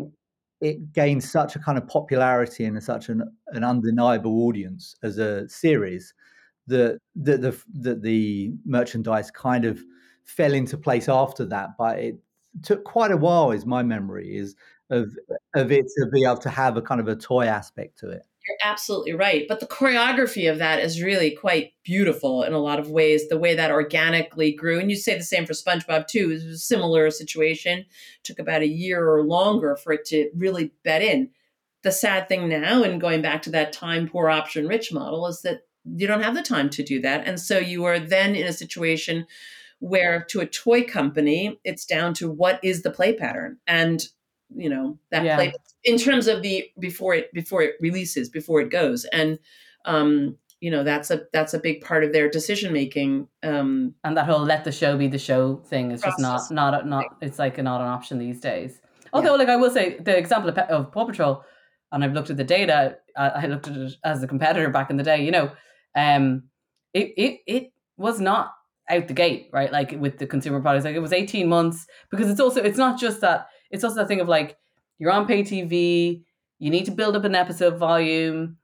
it 0.62 0.94
gained 0.94 1.24
such 1.24 1.56
a 1.56 1.60
kind 1.60 1.78
of 1.78 1.88
popularity 1.88 2.66
and 2.66 2.82
such 2.84 3.10
an, 3.10 3.24
an 3.48 3.64
undeniable 3.64 4.44
audience 4.46 4.96
as 5.04 5.18
a 5.18 5.48
series 5.50 6.14
that 6.68 7.00
the, 7.16 7.38
the 7.38 7.64
the 7.74 7.96
the 7.96 8.54
merchandise 8.66 9.32
kind 9.32 9.66
of 9.66 9.80
fell 10.24 10.54
into 10.54 10.78
place 10.78 11.10
after 11.10 11.46
that, 11.46 11.72
but 11.78 12.00
it 12.00 12.18
took 12.64 12.84
quite 12.84 13.12
a 13.12 13.18
while. 13.18 13.52
Is 13.52 13.66
my 13.66 13.84
memory 13.84 14.38
is 14.38 14.56
of 14.90 15.16
of 15.56 15.72
it 15.72 15.86
to 15.98 16.08
be 16.12 16.24
able 16.24 16.38
to 16.38 16.50
have 16.50 16.78
a 16.78 16.82
kind 16.82 17.02
of 17.02 17.08
a 17.08 17.16
toy 17.16 17.46
aspect 17.46 17.98
to 18.00 18.10
it. 18.10 18.24
You're 18.48 18.58
absolutely 18.64 19.14
right, 19.14 19.46
but 19.48 19.60
the 19.60 19.68
choreography 19.68 20.50
of 20.50 20.58
that 20.58 20.80
is 20.80 21.04
really 21.04 21.32
quite 21.32 21.74
beautiful 21.84 22.42
in 22.44 22.54
a 22.54 22.60
lot 22.60 22.80
of 22.80 22.90
ways. 22.90 23.28
The 23.28 23.38
way 23.38 23.54
that 23.54 23.70
organically 23.70 24.54
grew, 24.54 24.80
and 24.80 24.90
you 24.90 24.96
say 24.96 25.18
the 25.18 25.24
same 25.24 25.46
for 25.46 25.54
SpongeBob 25.54 26.08
too. 26.08 26.32
It 26.32 26.34
was 26.34 26.46
a 26.46 26.58
similar 26.58 27.12
situation. 27.12 27.80
It 27.80 27.88
took 28.24 28.40
about 28.40 28.62
a 28.62 28.68
year 28.68 29.08
or 29.08 29.24
longer 29.24 29.76
for 29.76 29.94
it 29.94 30.06
to 30.06 30.32
really 30.36 30.72
bed 30.84 31.02
in. 31.02 31.30
The 31.84 31.92
sad 31.92 32.28
thing 32.28 32.50
now, 32.50 32.82
and 32.82 33.00
going 33.00 33.22
back 33.22 33.42
to 33.44 33.52
that 33.52 33.74
time 33.74 34.08
poor 34.08 34.30
option 34.30 34.68
rich 34.68 34.92
model, 34.92 35.28
is 35.28 35.42
that 35.42 35.62
you 35.86 36.08
don't 36.08 36.24
have 36.24 36.36
the 36.36 36.42
time 36.42 36.70
to 36.72 36.84
do 36.84 37.02
that. 37.02 37.28
And 37.28 37.40
so 37.40 37.58
you 37.58 37.86
are 37.86 38.00
then 38.00 38.36
in 38.36 38.48
a 38.48 38.54
situation 38.54 39.28
where 39.80 40.26
to 40.30 40.40
a 40.40 40.46
toy 40.46 40.84
company, 40.84 41.60
it's 41.64 41.86
down 41.86 42.14
to 42.16 42.30
what 42.30 42.60
is 42.64 42.84
the 42.84 42.92
play 42.92 43.14
pattern. 43.14 43.58
And 43.68 44.04
you 44.56 44.70
know, 44.70 44.98
that 45.12 45.24
yeah. 45.24 45.36
play 45.36 45.54
in 45.84 45.98
terms 45.98 46.28
of 46.28 46.42
the 46.42 46.70
before 46.80 47.14
it 47.14 47.34
before 47.34 47.62
it 47.62 47.76
releases, 47.80 48.30
before 48.30 48.62
it 48.62 48.70
goes. 48.70 49.06
And 49.06 49.40
um, 49.86 50.38
you 50.60 50.70
know, 50.72 50.84
that's 50.84 51.10
a 51.10 51.22
that's 51.32 51.54
a 51.54 51.60
big 51.60 51.82
part 51.82 52.04
of 52.04 52.12
their 52.14 52.30
decision 52.30 52.74
making. 52.74 53.28
Um 53.44 53.96
and 54.04 54.18
that 54.18 54.26
whole 54.26 54.44
let 54.44 54.64
the 54.64 54.72
show 54.72 54.98
be 54.98 55.08
the 55.08 55.20
show 55.20 55.58
thing 55.58 55.92
is 55.92 56.02
process. 56.02 56.22
just 56.22 56.52
not 56.52 56.74
not 56.74 56.88
not 56.88 57.06
it's 57.22 57.40
like 57.40 57.58
not 57.58 57.82
an 57.82 57.88
option 57.88 58.20
these 58.20 58.40
days. 58.40 58.82
Although, 59.14 59.32
yeah. 59.32 59.38
like 59.38 59.50
I 59.50 59.56
will 59.56 59.72
say, 59.72 59.98
the 59.98 60.16
example 60.16 60.50
of, 60.50 60.58
of 60.58 60.92
Paw 60.92 61.06
Patrol, 61.06 61.44
and 61.92 62.04
I've 62.04 62.14
looked 62.14 62.30
at 62.30 62.38
the 62.38 62.44
data. 62.44 62.98
I 63.18 63.48
looked 63.48 63.68
at 63.68 63.76
it 63.76 63.94
as 64.04 64.24
a 64.24 64.28
competitor 64.28 64.70
back 64.70 64.90
in 64.90 64.98
the 64.98 65.04
day. 65.04 65.24
You 65.24 65.32
know, 65.32 65.52
um, 65.96 66.44
it 66.94 67.14
it 67.18 67.40
it 67.48 67.74
was 67.98 68.22
not 68.22 68.54
out 68.90 69.08
the 69.08 69.14
gate, 69.14 69.50
right? 69.52 69.72
Like 69.72 69.96
with 70.00 70.18
the 70.18 70.28
consumer 70.28 70.62
products, 70.62 70.86
like 70.86 70.96
it 70.96 71.00
was 71.00 71.14
18 71.14 71.48
months 71.48 71.86
because 72.12 72.30
it's 72.30 72.40
also 72.40 72.62
it's 72.62 72.78
not 72.78 73.00
just 73.00 73.22
that 73.22 73.48
it's 73.72 73.84
also 73.84 73.98
that 73.98 74.08
thing 74.08 74.22
of 74.22 74.28
like 74.28 74.58
you're 75.00 75.12
on 75.12 75.26
pay 75.26 75.42
TV, 75.42 76.24
you 76.60 76.70
need 76.70 76.86
to 76.86 76.92
build 76.92 77.16
up 77.16 77.24
an 77.24 77.36
episode 77.36 77.78
volume, 77.78 78.58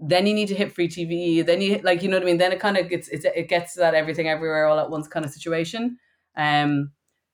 then 0.00 0.26
you 0.26 0.34
need 0.34 0.48
to 0.48 0.54
hit 0.54 0.72
free 0.72 0.88
TV, 0.88 1.44
then 1.44 1.60
you 1.60 1.80
like 1.82 2.02
you 2.02 2.08
know 2.08 2.16
what 2.16 2.22
I 2.22 2.26
mean. 2.26 2.38
Then 2.38 2.52
it 2.52 2.60
kind 2.60 2.76
of 2.76 2.88
gets 2.88 3.08
it, 3.08 3.24
it 3.24 3.48
gets 3.48 3.74
to 3.74 3.80
that 3.80 3.94
everything 3.94 4.28
everywhere 4.28 4.66
all 4.66 4.78
at 4.78 4.90
once 4.90 5.08
kind 5.08 5.24
of 5.26 5.32
situation. 5.32 5.98
Um, 6.36 6.92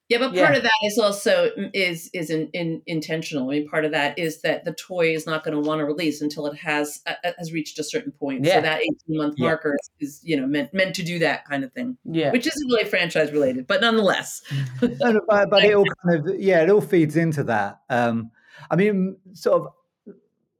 yeah, 0.08 0.18
but 0.18 0.34
part 0.34 0.52
yeah. 0.52 0.56
of 0.56 0.62
that 0.62 0.78
is 0.84 0.98
also 0.98 1.50
mm, 1.50 1.70
is 1.74 2.08
is 2.14 2.30
in, 2.30 2.48
in, 2.54 2.80
intentional. 2.86 3.48
I 3.48 3.58
mean, 3.58 3.68
part 3.68 3.84
of 3.84 3.92
that 3.92 4.18
is 4.18 4.40
that 4.40 4.64
the 4.64 4.72
toy 4.72 5.14
is 5.14 5.26
not 5.26 5.44
going 5.44 5.54
to 5.54 5.60
want 5.60 5.80
to 5.80 5.84
release 5.84 6.22
until 6.22 6.46
it 6.46 6.56
has 6.56 7.02
uh, 7.06 7.12
uh, 7.24 7.32
has 7.36 7.52
reached 7.52 7.78
a 7.78 7.84
certain 7.84 8.12
point. 8.12 8.44
Yeah. 8.44 8.54
So 8.54 8.60
that 8.62 8.80
eighteen 8.80 9.18
month 9.18 9.34
yeah. 9.36 9.48
marker 9.48 9.76
is, 10.00 10.08
is, 10.08 10.20
you 10.24 10.40
know 10.40 10.46
meant 10.46 10.72
meant 10.72 10.94
to 10.94 11.02
do 11.02 11.18
that 11.18 11.44
kind 11.44 11.62
of 11.62 11.72
thing. 11.74 11.98
Yeah, 12.04 12.32
which 12.32 12.46
isn't 12.46 12.68
really 12.68 12.88
franchise 12.88 13.32
related, 13.32 13.66
but 13.66 13.82
nonetheless. 13.82 14.40
no, 14.80 15.20
but, 15.28 15.50
but, 15.50 15.64
it 15.64 15.74
all 15.74 15.84
kind 16.06 16.26
of 16.26 16.40
yeah, 16.40 16.62
it 16.62 16.70
all 16.70 16.80
feeds 16.80 17.16
into 17.16 17.44
that. 17.44 17.80
Um, 17.90 18.30
I 18.70 18.76
mean, 18.76 19.16
sort 19.32 19.62
of 19.62 20.14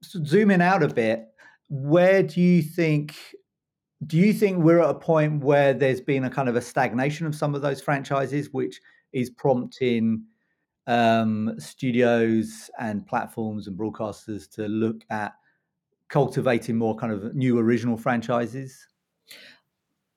zooming 0.04 0.62
out 0.62 0.82
a 0.82 0.88
bit, 0.88 1.26
where 1.68 2.22
do 2.22 2.40
you 2.40 2.62
think 2.62 3.14
do 4.06 4.16
you 4.16 4.32
think 4.32 4.58
we're 4.58 4.80
at 4.80 4.90
a 4.90 4.94
point 4.94 5.42
where 5.42 5.74
there's 5.74 6.00
been 6.00 6.24
a 6.24 6.30
kind 6.30 6.48
of 6.48 6.54
a 6.54 6.61
stagnation 6.61 7.26
of 7.26 7.34
some 7.34 7.54
of 7.54 7.62
those 7.62 7.80
franchises, 7.80 8.52
which 8.52 8.80
is 9.12 9.28
prompting 9.28 10.22
um, 10.87 11.54
studios 11.58 12.70
and 12.78 13.06
platforms 13.06 13.66
and 13.66 13.76
broadcasters 13.76 14.48
to 14.52 14.68
look 14.68 15.04
at 15.11 15.34
cultivating 16.08 16.76
more 16.76 16.94
kind 16.94 17.12
of 17.12 17.34
new 17.34 17.58
original 17.58 17.96
franchises? 17.96 18.87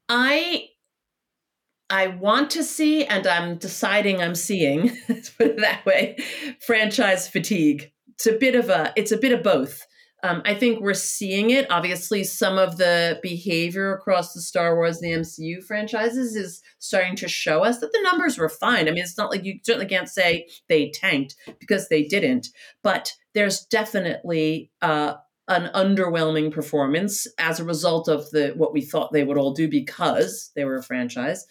I 0.10 0.70
I 1.92 2.08
want 2.08 2.50
to 2.52 2.64
see, 2.64 3.06
and 3.06 3.28
I'm 3.28 3.58
deciding 3.58 4.22
I'm 4.22 4.34
seeing. 4.34 4.98
Let's 5.10 5.30
put 5.30 5.48
it 5.48 5.58
that 5.58 5.86
way. 5.86 6.18
Franchise 6.66 7.28
fatigue. 7.28 7.92
It's 8.08 8.26
a 8.26 8.34
bit 8.34 8.56
of 8.56 8.70
a. 8.70 8.94
It's 8.96 9.12
a 9.12 9.18
bit 9.18 9.34
of 9.34 9.44
both. 9.44 9.86
Um, 10.24 10.42
I 10.46 10.54
think 10.54 10.80
we're 10.80 10.94
seeing 10.94 11.50
it. 11.50 11.70
Obviously, 11.70 12.24
some 12.24 12.58
of 12.58 12.78
the 12.78 13.20
behavior 13.22 13.94
across 13.94 14.34
the 14.34 14.42
Star 14.42 14.76
Wars 14.76 15.02
and 15.02 15.12
the 15.12 15.20
MCU 15.20 15.64
franchises 15.64 16.36
is 16.36 16.62
starting 16.80 17.16
to 17.18 17.28
show 17.28 17.64
us 17.64 17.80
that 17.80 17.92
the 17.92 18.02
numbers 18.04 18.38
were 18.38 18.50
fine. 18.50 18.88
I 18.88 18.92
mean, 18.92 19.04
it's 19.04 19.18
not 19.18 19.32
like 19.32 19.44
you 19.44 19.60
certainly 19.64 19.88
can't 19.88 20.08
say 20.08 20.48
they 20.70 20.92
tanked 20.92 21.36
because 21.60 21.90
they 21.90 22.04
didn't, 22.04 22.50
but 22.84 23.12
there's 23.34 23.66
definitely 23.66 24.72
uh, 24.82 25.16
an 25.48 25.70
underwhelming 25.74 26.52
performance 26.52 27.28
as 27.38 27.60
a 27.60 27.66
result 27.66 28.08
of 28.08 28.30
the 28.30 28.54
what 28.56 28.74
we 28.74 28.82
thought 28.82 29.12
they 29.12 29.24
would 29.24 29.38
all 29.38 29.54
do 29.54 29.68
because 29.68 30.52
they 30.56 30.64
were 30.64 30.78
a 30.78 30.84
franchise. 30.84 31.46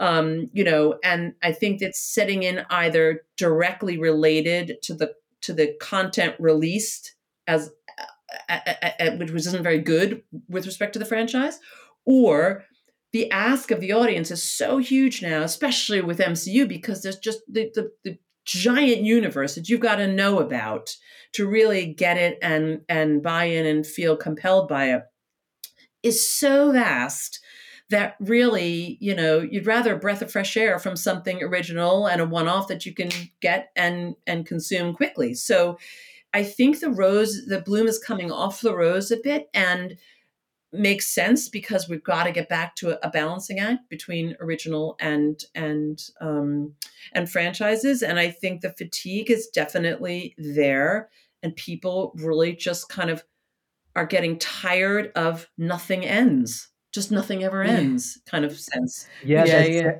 Um, 0.00 0.50
you 0.52 0.64
know, 0.64 0.98
and 1.04 1.34
I 1.42 1.52
think 1.52 1.80
it's 1.80 2.00
setting 2.00 2.42
in 2.42 2.66
either 2.70 3.22
directly 3.36 3.98
related 3.98 4.78
to 4.82 4.94
the 4.94 5.14
to 5.42 5.52
the 5.52 5.74
content 5.80 6.34
released 6.38 7.14
as 7.46 7.70
which 9.18 9.30
isn't 9.30 9.62
very 9.62 9.78
good 9.78 10.22
with 10.48 10.66
respect 10.66 10.94
to 10.94 10.98
the 10.98 11.04
franchise, 11.04 11.60
or 12.04 12.64
the 13.12 13.30
ask 13.30 13.70
of 13.70 13.80
the 13.80 13.92
audience 13.92 14.30
is 14.30 14.42
so 14.42 14.78
huge 14.78 15.22
now, 15.22 15.42
especially 15.42 16.00
with 16.00 16.18
MCU, 16.18 16.66
because 16.66 17.02
there's 17.02 17.18
just 17.18 17.40
the, 17.48 17.70
the, 17.74 17.92
the 18.02 18.18
giant 18.44 19.02
universe 19.02 19.54
that 19.54 19.68
you've 19.68 19.80
got 19.80 19.96
to 19.96 20.06
know 20.06 20.40
about 20.40 20.96
to 21.32 21.46
really 21.46 21.86
get 21.86 22.16
it 22.16 22.38
and 22.42 22.80
and 22.88 23.22
buy 23.22 23.44
in 23.44 23.66
and 23.66 23.86
feel 23.86 24.16
compelled 24.16 24.68
by 24.68 24.92
it 24.92 25.02
is 26.02 26.28
so 26.28 26.72
vast 26.72 27.40
that 27.90 28.16
really, 28.20 28.96
you 29.00 29.14
know, 29.14 29.40
you'd 29.40 29.66
rather 29.66 29.94
a 29.94 29.98
breath 29.98 30.22
of 30.22 30.32
fresh 30.32 30.56
air 30.56 30.78
from 30.78 30.96
something 30.96 31.42
original 31.42 32.06
and 32.06 32.20
a 32.20 32.26
one-off 32.26 32.68
that 32.68 32.86
you 32.86 32.94
can 32.94 33.10
get 33.40 33.70
and 33.76 34.16
and 34.26 34.46
consume 34.46 34.94
quickly. 34.94 35.34
So 35.34 35.78
I 36.32 36.42
think 36.42 36.80
the 36.80 36.90
rose, 36.90 37.46
the 37.46 37.60
bloom 37.60 37.86
is 37.86 37.98
coming 37.98 38.32
off 38.32 38.60
the 38.60 38.74
rose 38.74 39.10
a 39.10 39.16
bit 39.16 39.48
and 39.54 39.96
makes 40.72 41.06
sense 41.06 41.48
because 41.48 41.88
we've 41.88 42.02
got 42.02 42.24
to 42.24 42.32
get 42.32 42.48
back 42.48 42.74
to 42.74 42.90
a, 42.90 43.06
a 43.06 43.10
balancing 43.10 43.60
act 43.60 43.88
between 43.88 44.36
original 44.40 44.96
and 44.98 45.44
and 45.54 46.02
um, 46.20 46.74
and 47.12 47.30
franchises. 47.30 48.02
And 48.02 48.18
I 48.18 48.30
think 48.30 48.60
the 48.60 48.72
fatigue 48.72 49.30
is 49.30 49.46
definitely 49.46 50.34
there, 50.36 51.10
and 51.42 51.54
people 51.54 52.12
really 52.16 52.56
just 52.56 52.88
kind 52.88 53.10
of 53.10 53.22
are 53.94 54.06
getting 54.06 54.38
tired 54.40 55.12
of 55.14 55.48
nothing 55.56 56.04
ends, 56.04 56.68
just 56.94 57.10
nothing 57.10 57.42
ever 57.42 57.62
ends, 57.62 58.20
kind 58.26 58.44
of 58.44 58.58
sense. 58.58 59.08
Yeah, 59.24 59.44
yeah, 59.44 59.52
there's, 59.52 59.74
yeah. 59.74 59.92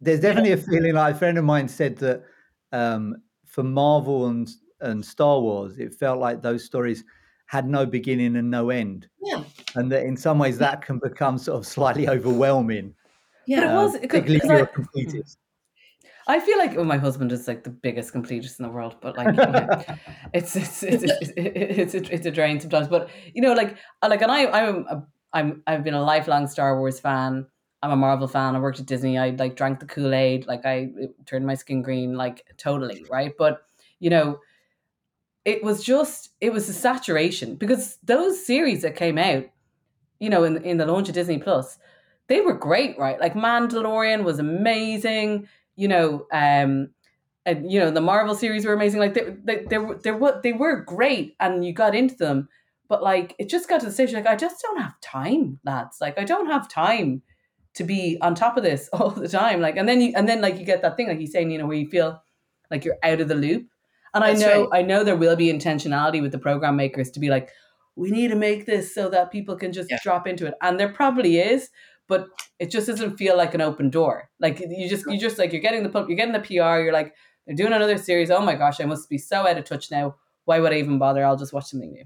There's 0.00 0.20
definitely 0.20 0.50
yeah. 0.50 0.56
a 0.56 0.58
feeling. 0.58 0.94
Like 0.94 1.14
a 1.14 1.18
friend 1.18 1.38
of 1.38 1.44
mine 1.44 1.68
said 1.68 1.96
that 1.98 2.24
um, 2.72 3.16
for 3.46 3.62
Marvel 3.62 4.26
and 4.26 4.50
and 4.80 5.04
Star 5.04 5.40
Wars, 5.40 5.78
it 5.78 5.94
felt 5.94 6.18
like 6.18 6.42
those 6.42 6.64
stories 6.64 7.04
had 7.46 7.68
no 7.68 7.86
beginning 7.86 8.36
and 8.36 8.50
no 8.50 8.70
end. 8.70 9.08
Yeah. 9.22 9.44
And 9.76 9.90
that 9.92 10.04
in 10.04 10.16
some 10.16 10.38
ways 10.38 10.58
that 10.58 10.82
can 10.82 10.98
become 10.98 11.38
sort 11.38 11.58
of 11.58 11.66
slightly 11.66 12.08
overwhelming. 12.16 12.94
Yeah, 13.46 13.60
but 13.60 13.70
it 13.70 13.74
was 13.74 13.94
uh, 13.94 13.98
particularly 13.98 14.36
if 14.36 14.44
you're 14.44 14.58
a 14.58 14.66
completist. 14.66 15.36
I 16.26 16.40
feel 16.40 16.56
like 16.56 16.76
oh, 16.78 16.84
my 16.84 16.96
husband 16.96 17.32
is 17.32 17.46
like 17.46 17.64
the 17.64 17.70
biggest 17.70 18.14
completist 18.14 18.58
in 18.58 18.64
the 18.64 18.70
world, 18.70 18.96
but 19.02 19.16
like 19.18 19.36
yeah, 19.36 19.96
it's, 20.32 20.56
it's, 20.56 20.82
it's, 20.82 21.04
it's 21.04 21.32
it's 21.36 21.94
it's 21.94 22.08
it's 22.08 22.26
a 22.26 22.30
drain 22.30 22.58
sometimes. 22.60 22.88
But 22.88 23.10
you 23.34 23.42
know, 23.42 23.52
like 23.52 23.76
like 24.02 24.22
and 24.22 24.32
I 24.32 24.46
I'm 24.46 24.86
a, 24.88 25.06
I'm 25.34 25.62
I've 25.66 25.84
been 25.84 25.94
a 25.94 26.02
lifelong 26.02 26.46
Star 26.48 26.78
Wars 26.78 27.00
fan. 27.00 27.46
I'm 27.82 27.90
a 27.90 27.96
Marvel 27.96 28.28
fan. 28.28 28.56
I 28.56 28.60
worked 28.60 28.80
at 28.80 28.86
Disney. 28.86 29.18
I 29.18 29.30
like 29.30 29.56
drank 29.56 29.80
the 29.80 29.86
Kool 29.86 30.14
Aid. 30.14 30.46
Like 30.46 30.64
I 30.64 30.90
turned 31.26 31.46
my 31.46 31.54
skin 31.54 31.82
green. 31.82 32.14
Like 32.16 32.46
totally 32.56 33.04
right. 33.10 33.32
But 33.36 33.62
you 34.00 34.10
know, 34.10 34.38
it 35.44 35.62
was 35.62 35.82
just 35.84 36.30
it 36.40 36.52
was 36.52 36.68
a 36.68 36.72
saturation 36.72 37.56
because 37.56 37.98
those 38.02 38.44
series 38.44 38.82
that 38.82 38.96
came 38.96 39.18
out, 39.18 39.44
you 40.20 40.30
know, 40.30 40.44
in 40.44 40.58
in 40.64 40.78
the 40.78 40.86
launch 40.86 41.08
of 41.08 41.14
Disney 41.14 41.38
Plus, 41.38 41.78
they 42.28 42.40
were 42.40 42.54
great, 42.54 42.98
right? 42.98 43.20
Like 43.20 43.34
Mandalorian 43.34 44.24
was 44.24 44.38
amazing, 44.38 45.48
you 45.76 45.88
know, 45.88 46.26
um 46.32 46.90
and 47.46 47.70
you 47.70 47.80
know 47.80 47.90
the 47.90 48.00
Marvel 48.00 48.34
series 48.34 48.64
were 48.66 48.72
amazing. 48.74 49.00
Like 49.00 49.14
they 49.14 49.36
they 49.44 49.64
they 49.68 49.78
were 49.78 49.96
they 49.96 50.12
were, 50.12 50.40
they 50.42 50.52
were 50.52 50.80
great, 50.80 51.36
and 51.40 51.64
you 51.64 51.72
got 51.72 51.94
into 51.94 52.16
them. 52.16 52.48
But 52.88 53.02
like 53.02 53.34
it 53.38 53.48
just 53.48 53.68
got 53.68 53.80
to 53.80 53.86
the 53.86 53.92
stage 53.92 54.12
like 54.12 54.26
I 54.26 54.36
just 54.36 54.60
don't 54.62 54.80
have 54.80 55.00
time, 55.00 55.58
lads. 55.64 55.98
Like 56.00 56.18
I 56.18 56.24
don't 56.24 56.46
have 56.46 56.68
time 56.68 57.22
to 57.74 57.84
be 57.84 58.18
on 58.20 58.34
top 58.34 58.56
of 58.56 58.62
this 58.62 58.88
all 58.92 59.10
the 59.10 59.28
time. 59.28 59.60
Like 59.60 59.76
and 59.76 59.88
then 59.88 60.00
you 60.00 60.12
and 60.14 60.28
then 60.28 60.40
like 60.40 60.58
you 60.58 60.64
get 60.64 60.82
that 60.82 60.96
thing 60.96 61.08
like 61.08 61.18
he's 61.18 61.32
saying, 61.32 61.50
you 61.50 61.58
know, 61.58 61.66
where 61.66 61.76
you 61.76 61.88
feel 61.88 62.22
like 62.70 62.84
you're 62.84 62.98
out 63.02 63.20
of 63.20 63.28
the 63.28 63.34
loop. 63.34 63.66
And 64.12 64.22
That's 64.22 64.42
I 64.42 64.46
know 64.46 64.68
right. 64.68 64.80
I 64.80 64.82
know 64.82 65.02
there 65.02 65.16
will 65.16 65.36
be 65.36 65.52
intentionality 65.52 66.22
with 66.22 66.32
the 66.32 66.38
program 66.38 66.76
makers 66.76 67.10
to 67.12 67.20
be 67.20 67.28
like, 67.28 67.50
we 67.96 68.10
need 68.10 68.28
to 68.28 68.36
make 68.36 68.66
this 68.66 68.94
so 68.94 69.08
that 69.10 69.30
people 69.30 69.56
can 69.56 69.72
just 69.72 69.90
yeah. 69.90 69.98
drop 70.02 70.26
into 70.26 70.46
it. 70.46 70.54
And 70.60 70.78
there 70.78 70.92
probably 70.92 71.38
is, 71.38 71.70
but 72.08 72.28
it 72.58 72.70
just 72.70 72.86
doesn't 72.86 73.16
feel 73.16 73.36
like 73.36 73.54
an 73.54 73.60
open 73.60 73.90
door. 73.90 74.30
Like 74.40 74.60
you 74.60 74.88
just 74.88 75.04
you 75.06 75.18
just 75.18 75.38
like 75.38 75.52
you're 75.52 75.62
getting 75.62 75.82
the 75.82 76.06
you're 76.06 76.16
getting 76.16 76.32
the 76.32 76.40
PR, 76.40 76.80
you're 76.82 76.92
like, 76.92 77.14
they're 77.46 77.56
doing 77.56 77.72
another 77.72 77.98
series. 77.98 78.30
Oh 78.30 78.40
my 78.40 78.54
gosh, 78.54 78.80
I 78.80 78.84
must 78.84 79.08
be 79.08 79.18
so 79.18 79.46
out 79.46 79.58
of 79.58 79.64
touch 79.64 79.90
now. 79.90 80.16
Why 80.44 80.60
would 80.60 80.72
I 80.72 80.78
even 80.78 80.98
bother? 80.98 81.24
I'll 81.24 81.36
just 81.36 81.52
watch 81.52 81.66
something 81.66 81.92
new. 81.92 82.04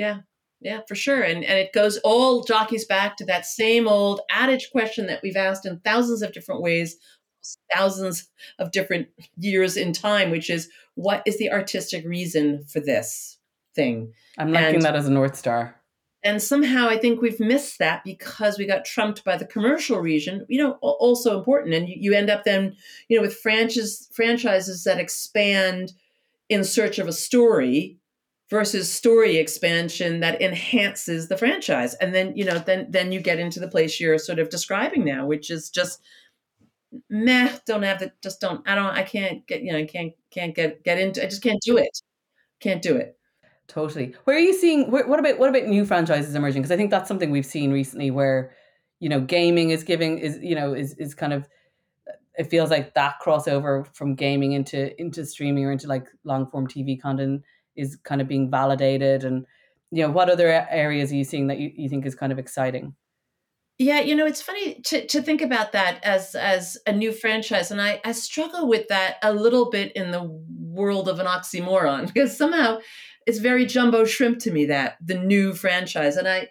Yeah. 0.00 0.20
Yeah, 0.62 0.80
for 0.86 0.94
sure. 0.94 1.22
And 1.22 1.44
and 1.44 1.58
it 1.58 1.72
goes 1.72 1.98
all 1.98 2.42
jockeys 2.42 2.84
back 2.84 3.16
to 3.16 3.24
that 3.26 3.46
same 3.46 3.86
old 3.86 4.20
adage 4.30 4.70
question 4.72 5.06
that 5.06 5.20
we've 5.22 5.36
asked 5.36 5.66
in 5.66 5.80
thousands 5.80 6.22
of 6.22 6.32
different 6.32 6.62
ways 6.62 6.96
thousands 7.74 8.28
of 8.58 8.70
different 8.70 9.08
years 9.38 9.76
in 9.76 9.92
time, 9.92 10.30
which 10.30 10.50
is 10.50 10.68
what 10.94 11.22
is 11.24 11.38
the 11.38 11.50
artistic 11.50 12.04
reason 12.06 12.64
for 12.64 12.80
this 12.80 13.38
thing? 13.74 14.12
I'm 14.38 14.52
liking 14.52 14.76
and, 14.76 14.84
that 14.84 14.96
as 14.96 15.06
a 15.06 15.10
North 15.10 15.36
Star. 15.36 15.76
And 16.22 16.42
somehow 16.42 16.88
I 16.88 16.98
think 16.98 17.22
we've 17.22 17.40
missed 17.40 17.78
that 17.78 18.04
because 18.04 18.58
we 18.58 18.66
got 18.66 18.84
trumped 18.84 19.24
by 19.24 19.38
the 19.38 19.46
commercial 19.46 20.00
region, 20.00 20.44
you 20.48 20.62
know, 20.62 20.72
also 20.82 21.38
important. 21.38 21.74
And 21.74 21.88
you, 21.88 21.96
you 21.98 22.12
end 22.12 22.28
up 22.28 22.44
then, 22.44 22.76
you 23.08 23.16
know, 23.16 23.22
with 23.22 23.36
franchises 23.36 24.08
franchises 24.12 24.84
that 24.84 24.98
expand 24.98 25.92
in 26.50 26.64
search 26.64 26.98
of 26.98 27.08
a 27.08 27.12
story 27.12 27.96
versus 28.50 28.92
story 28.92 29.36
expansion 29.36 30.20
that 30.20 30.42
enhances 30.42 31.28
the 31.28 31.36
franchise. 31.36 31.94
And 31.94 32.14
then, 32.14 32.36
you 32.36 32.44
know, 32.44 32.58
then 32.58 32.88
then 32.90 33.12
you 33.12 33.20
get 33.20 33.38
into 33.38 33.60
the 33.60 33.68
place 33.68 34.00
you're 34.00 34.18
sort 34.18 34.40
of 34.40 34.50
describing 34.50 35.04
now, 35.04 35.24
which 35.24 35.50
is 35.50 35.70
just 35.70 36.02
meh, 37.08 37.56
don't 37.66 37.84
have 37.84 38.00
the 38.00 38.12
just 38.22 38.40
don't 38.40 38.68
I 38.68 38.74
don't 38.74 38.90
I 38.90 39.04
can't 39.04 39.46
get 39.46 39.62
you 39.62 39.72
know, 39.72 39.78
I 39.78 39.86
can't 39.86 40.12
can't 40.30 40.54
get 40.54 40.82
get 40.82 40.98
into 40.98 41.22
I 41.22 41.26
just 41.26 41.42
can't 41.42 41.62
do 41.64 41.78
it. 41.78 42.00
Can't 42.58 42.82
do 42.82 42.96
it. 42.96 43.16
Totally. 43.68 44.14
Where 44.24 44.36
are 44.36 44.40
you 44.40 44.52
seeing 44.52 44.90
what 44.90 45.18
about 45.18 45.38
what 45.38 45.48
about 45.48 45.64
new 45.64 45.84
franchises 45.84 46.34
emerging? 46.34 46.62
Because 46.62 46.72
I 46.72 46.76
think 46.76 46.90
that's 46.90 47.08
something 47.08 47.30
we've 47.30 47.46
seen 47.46 47.70
recently 47.70 48.10
where, 48.10 48.52
you 48.98 49.08
know, 49.08 49.20
gaming 49.20 49.70
is 49.70 49.84
giving 49.84 50.18
is 50.18 50.38
you 50.42 50.56
know, 50.56 50.74
is 50.74 50.94
is 50.94 51.14
kind 51.14 51.32
of 51.32 51.48
it 52.36 52.50
feels 52.50 52.70
like 52.70 52.94
that 52.94 53.14
crossover 53.22 53.86
from 53.94 54.16
gaming 54.16 54.52
into 54.52 55.00
into 55.00 55.24
streaming 55.24 55.64
or 55.64 55.70
into 55.70 55.86
like 55.86 56.06
long 56.24 56.50
form 56.50 56.66
TV 56.66 57.00
content 57.00 57.42
is 57.80 57.96
kind 58.04 58.20
of 58.20 58.28
being 58.28 58.50
validated 58.50 59.24
and 59.24 59.46
you 59.90 60.02
know 60.02 60.10
what 60.10 60.30
other 60.30 60.48
areas 60.70 61.10
are 61.10 61.16
you 61.16 61.24
seeing 61.24 61.48
that 61.48 61.58
you, 61.58 61.70
you 61.74 61.88
think 61.88 62.06
is 62.06 62.14
kind 62.14 62.32
of 62.32 62.38
exciting 62.38 62.94
yeah, 63.80 64.00
you 64.00 64.14
know, 64.14 64.26
it's 64.26 64.42
funny 64.42 64.74
to, 64.74 65.06
to 65.06 65.22
think 65.22 65.40
about 65.40 65.72
that 65.72 66.04
as 66.04 66.34
as 66.34 66.76
a 66.86 66.92
new 66.92 67.12
franchise, 67.12 67.70
and 67.70 67.80
I, 67.80 67.98
I 68.04 68.12
struggle 68.12 68.68
with 68.68 68.88
that 68.88 69.16
a 69.22 69.32
little 69.32 69.70
bit 69.70 69.92
in 69.92 70.10
the 70.10 70.22
world 70.22 71.08
of 71.08 71.18
an 71.18 71.24
oxymoron 71.24 72.06
because 72.12 72.36
somehow 72.36 72.80
it's 73.26 73.38
very 73.38 73.64
jumbo 73.64 74.04
shrimp 74.04 74.38
to 74.40 74.50
me 74.50 74.66
that 74.66 74.98
the 75.02 75.14
new 75.14 75.54
franchise, 75.54 76.18
and 76.18 76.28
I 76.28 76.50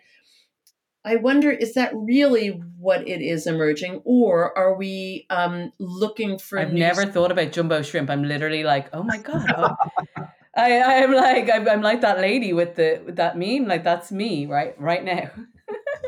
I 1.06 1.18
wonder 1.18 1.52
is 1.52 1.76
that 1.76 1.92
really 1.94 2.48
what 2.80 3.08
it 3.08 3.22
is 3.22 3.46
emerging, 3.46 4.02
or 4.06 4.58
are 4.58 4.76
we 4.76 5.28
um, 5.30 5.72
looking 5.78 6.40
for? 6.40 6.58
I've 6.58 6.74
never 6.74 7.06
thought 7.06 7.32
about 7.32 7.52
jumbo 7.52 7.84
shrimp. 7.84 8.10
I'm 8.10 8.24
literally 8.24 8.64
like, 8.64 8.90
oh 8.92 9.04
my 9.04 9.20
god. 9.20 9.46
Oh. 9.56 10.24
I, 10.60 11.04
I'm 11.04 11.14
like 11.14 11.50
I'm, 11.50 11.68
I'm 11.68 11.82
like 11.82 12.02
that 12.02 12.20
lady 12.20 12.54
with 12.54 12.76
the 12.76 13.02
with 13.06 13.16
that 13.16 13.38
meme 13.38 13.66
like 13.66 13.84
that's 13.84 14.12
me 14.12 14.46
right 14.46 14.80
right 14.80 15.04
now 15.04 15.32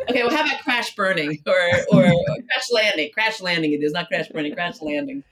okay, 0.09 0.23
well, 0.23 0.35
how 0.35 0.43
about 0.43 0.61
crash 0.61 0.95
burning 0.95 1.39
or, 1.47 1.53
or, 1.91 2.05
or 2.05 2.35
crash 2.49 2.71
landing? 2.71 3.09
Crash 3.13 3.41
landing 3.41 3.73
it 3.73 3.83
is 3.83 3.93
not 3.93 4.07
crash 4.07 4.27
burning. 4.29 4.53
Crash 4.53 4.81
landing, 4.81 5.23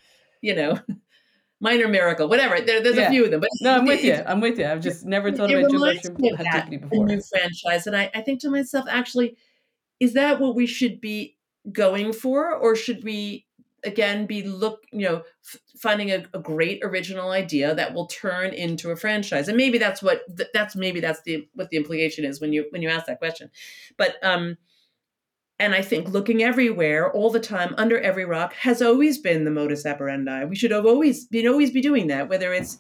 you 0.42 0.56
know, 0.56 0.80
minor 1.60 1.88
miracle, 1.88 2.28
whatever. 2.28 2.60
There, 2.62 2.82
there's 2.82 2.98
yeah. 2.98 3.08
a 3.08 3.12
few 3.12 3.26
of 3.26 3.32
them. 3.32 3.42
But 3.42 3.50
no, 3.62 3.78
I'm 3.78 3.86
with 3.86 4.04
you. 4.04 4.22
I'm 4.26 4.42
with 4.42 4.60
you. 4.60 4.66
I've 4.66 4.82
just 4.82 5.06
never 5.06 5.32
thought 5.32 5.52
about 5.52 5.72
Jim 5.72 6.38
Tiffany 6.38 6.78
before. 6.78 7.06
new 7.06 7.22
franchise, 7.22 7.88
and 7.88 7.96
I, 7.96 8.12
I 8.14 8.22
think 8.22 8.42
to 8.42 8.50
myself, 8.50 8.86
actually, 8.90 9.36
is 10.00 10.14
that 10.14 10.40
what 10.40 10.56
we 10.56 10.66
should 10.66 11.02
be 11.02 11.38
going 11.72 12.14
for, 12.14 12.54
or 12.54 12.76
should 12.76 13.04
we 13.04 13.46
again 13.84 14.26
be 14.26 14.44
look 14.44 14.84
you 14.92 15.08
know 15.08 15.24
f- 15.46 15.60
finding 15.80 16.12
a, 16.12 16.26
a, 16.34 16.40
great 16.40 16.82
original 16.84 17.32
idea 17.32 17.74
that 17.76 17.94
will 17.94 18.08
turn 18.08 18.54
into 18.54 18.92
a 18.92 18.96
franchise 18.96 19.48
and 19.48 19.58
maybe 19.58 19.78
that's 19.78 20.02
what 20.02 20.22
that's 20.54 20.76
maybe 20.76 21.00
that's 21.00 21.22
the 21.24 21.48
what 21.54 21.70
the 21.70 21.78
implication 21.78 22.26
is 22.26 22.42
when 22.42 22.54
you 22.54 22.66
when 22.72 22.82
you 22.82 22.90
ask 22.90 23.06
that 23.06 23.20
question. 23.20 23.50
But 23.98 24.16
um 24.24 24.58
and 25.60 25.76
i 25.76 25.82
think 25.82 26.08
looking 26.08 26.42
everywhere 26.42 27.12
all 27.12 27.30
the 27.30 27.40
time 27.40 27.76
under 27.78 28.00
every 28.00 28.26
rock 28.26 28.54
has 28.54 28.82
always 28.82 29.18
been 29.18 29.44
the 29.44 29.52
modus 29.52 29.86
operandi. 29.86 30.46
We 30.46 30.56
should 30.56 30.72
have 30.72 30.86
always 30.86 31.26
been 31.26 31.48
always 31.48 31.72
be 31.72 31.82
doing 31.82 32.08
that 32.08 32.30
whether 32.30 32.54
it's 32.54 32.80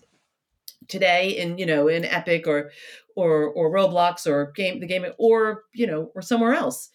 today 0.87 1.29
in 1.29 1.57
you 1.57 1.65
know 1.65 1.87
in 1.87 2.05
epic 2.05 2.47
or 2.47 2.71
or 3.15 3.47
or 3.47 3.71
roblox 3.71 4.25
or 4.25 4.51
game 4.55 4.79
the 4.79 4.87
game 4.87 5.05
or 5.17 5.63
you 5.73 5.85
know 5.85 6.11
or 6.15 6.21
somewhere 6.21 6.53
else 6.53 6.89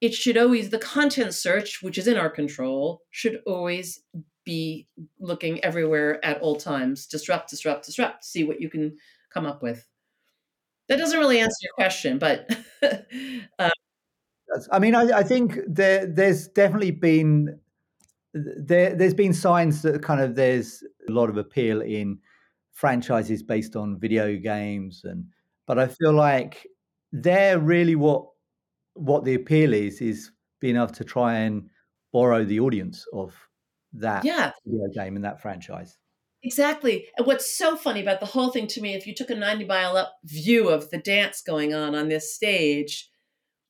it 0.00 0.14
should 0.14 0.36
always 0.36 0.70
the 0.70 0.78
content 0.78 1.34
search 1.34 1.82
which 1.82 1.98
is 1.98 2.06
in 2.06 2.16
our 2.16 2.30
control 2.30 3.02
should 3.10 3.40
always 3.46 4.02
be 4.44 4.86
looking 5.18 5.62
everywhere 5.64 6.24
at 6.24 6.40
all 6.40 6.56
times. 6.56 7.06
Disrupt 7.06 7.50
disrupt 7.50 7.84
disrupt. 7.84 8.24
See 8.24 8.44
what 8.44 8.60
you 8.60 8.70
can 8.70 8.96
come 9.32 9.44
up 9.44 9.62
with. 9.62 9.86
That 10.88 10.98
doesn't 10.98 11.18
really 11.18 11.40
answer 11.40 11.56
your 11.62 11.72
question 11.74 12.18
but 12.18 12.48
um, 13.58 13.70
i 14.70 14.78
mean 14.78 14.94
I, 14.94 15.18
I, 15.18 15.22
think 15.24 15.58
there 15.66 16.06
there's 16.06 16.46
definitely 16.46 16.92
been 16.92 17.58
there 18.32 18.94
there's 18.94 19.14
been 19.14 19.32
signs 19.32 19.82
that 19.82 20.02
kind 20.02 20.20
of 20.20 20.36
there's 20.36 20.84
a 21.08 21.12
lot 21.12 21.28
of 21.28 21.36
appeal 21.36 21.80
in 21.80 22.18
franchises 22.72 23.42
based 23.42 23.74
on 23.74 23.98
video 23.98 24.36
games 24.36 25.02
and 25.04 25.24
but 25.66 25.78
i 25.78 25.88
feel 25.88 26.12
like 26.12 26.66
they're 27.12 27.58
really 27.58 27.96
what 27.96 28.26
what 28.96 29.24
the 29.24 29.34
appeal 29.34 29.72
is 29.72 30.00
is 30.00 30.30
being 30.60 30.76
able 30.76 30.88
to 30.88 31.04
try 31.04 31.34
and 31.34 31.68
borrow 32.12 32.44
the 32.44 32.60
audience 32.60 33.04
of 33.12 33.34
that 33.92 34.24
yeah. 34.24 34.52
video 34.64 34.88
game 34.94 35.16
and 35.16 35.24
that 35.24 35.40
franchise. 35.40 35.98
Exactly. 36.42 37.06
And 37.16 37.26
what's 37.26 37.50
so 37.50 37.76
funny 37.76 38.00
about 38.00 38.20
the 38.20 38.26
whole 38.26 38.50
thing 38.50 38.66
to 38.68 38.80
me, 38.80 38.94
if 38.94 39.06
you 39.06 39.14
took 39.14 39.30
a 39.30 39.34
90 39.34 39.64
mile 39.64 39.96
up 39.96 40.14
view 40.24 40.68
of 40.68 40.90
the 40.90 40.98
dance 40.98 41.42
going 41.42 41.74
on 41.74 41.94
on 41.94 42.08
this 42.08 42.34
stage, 42.34 43.10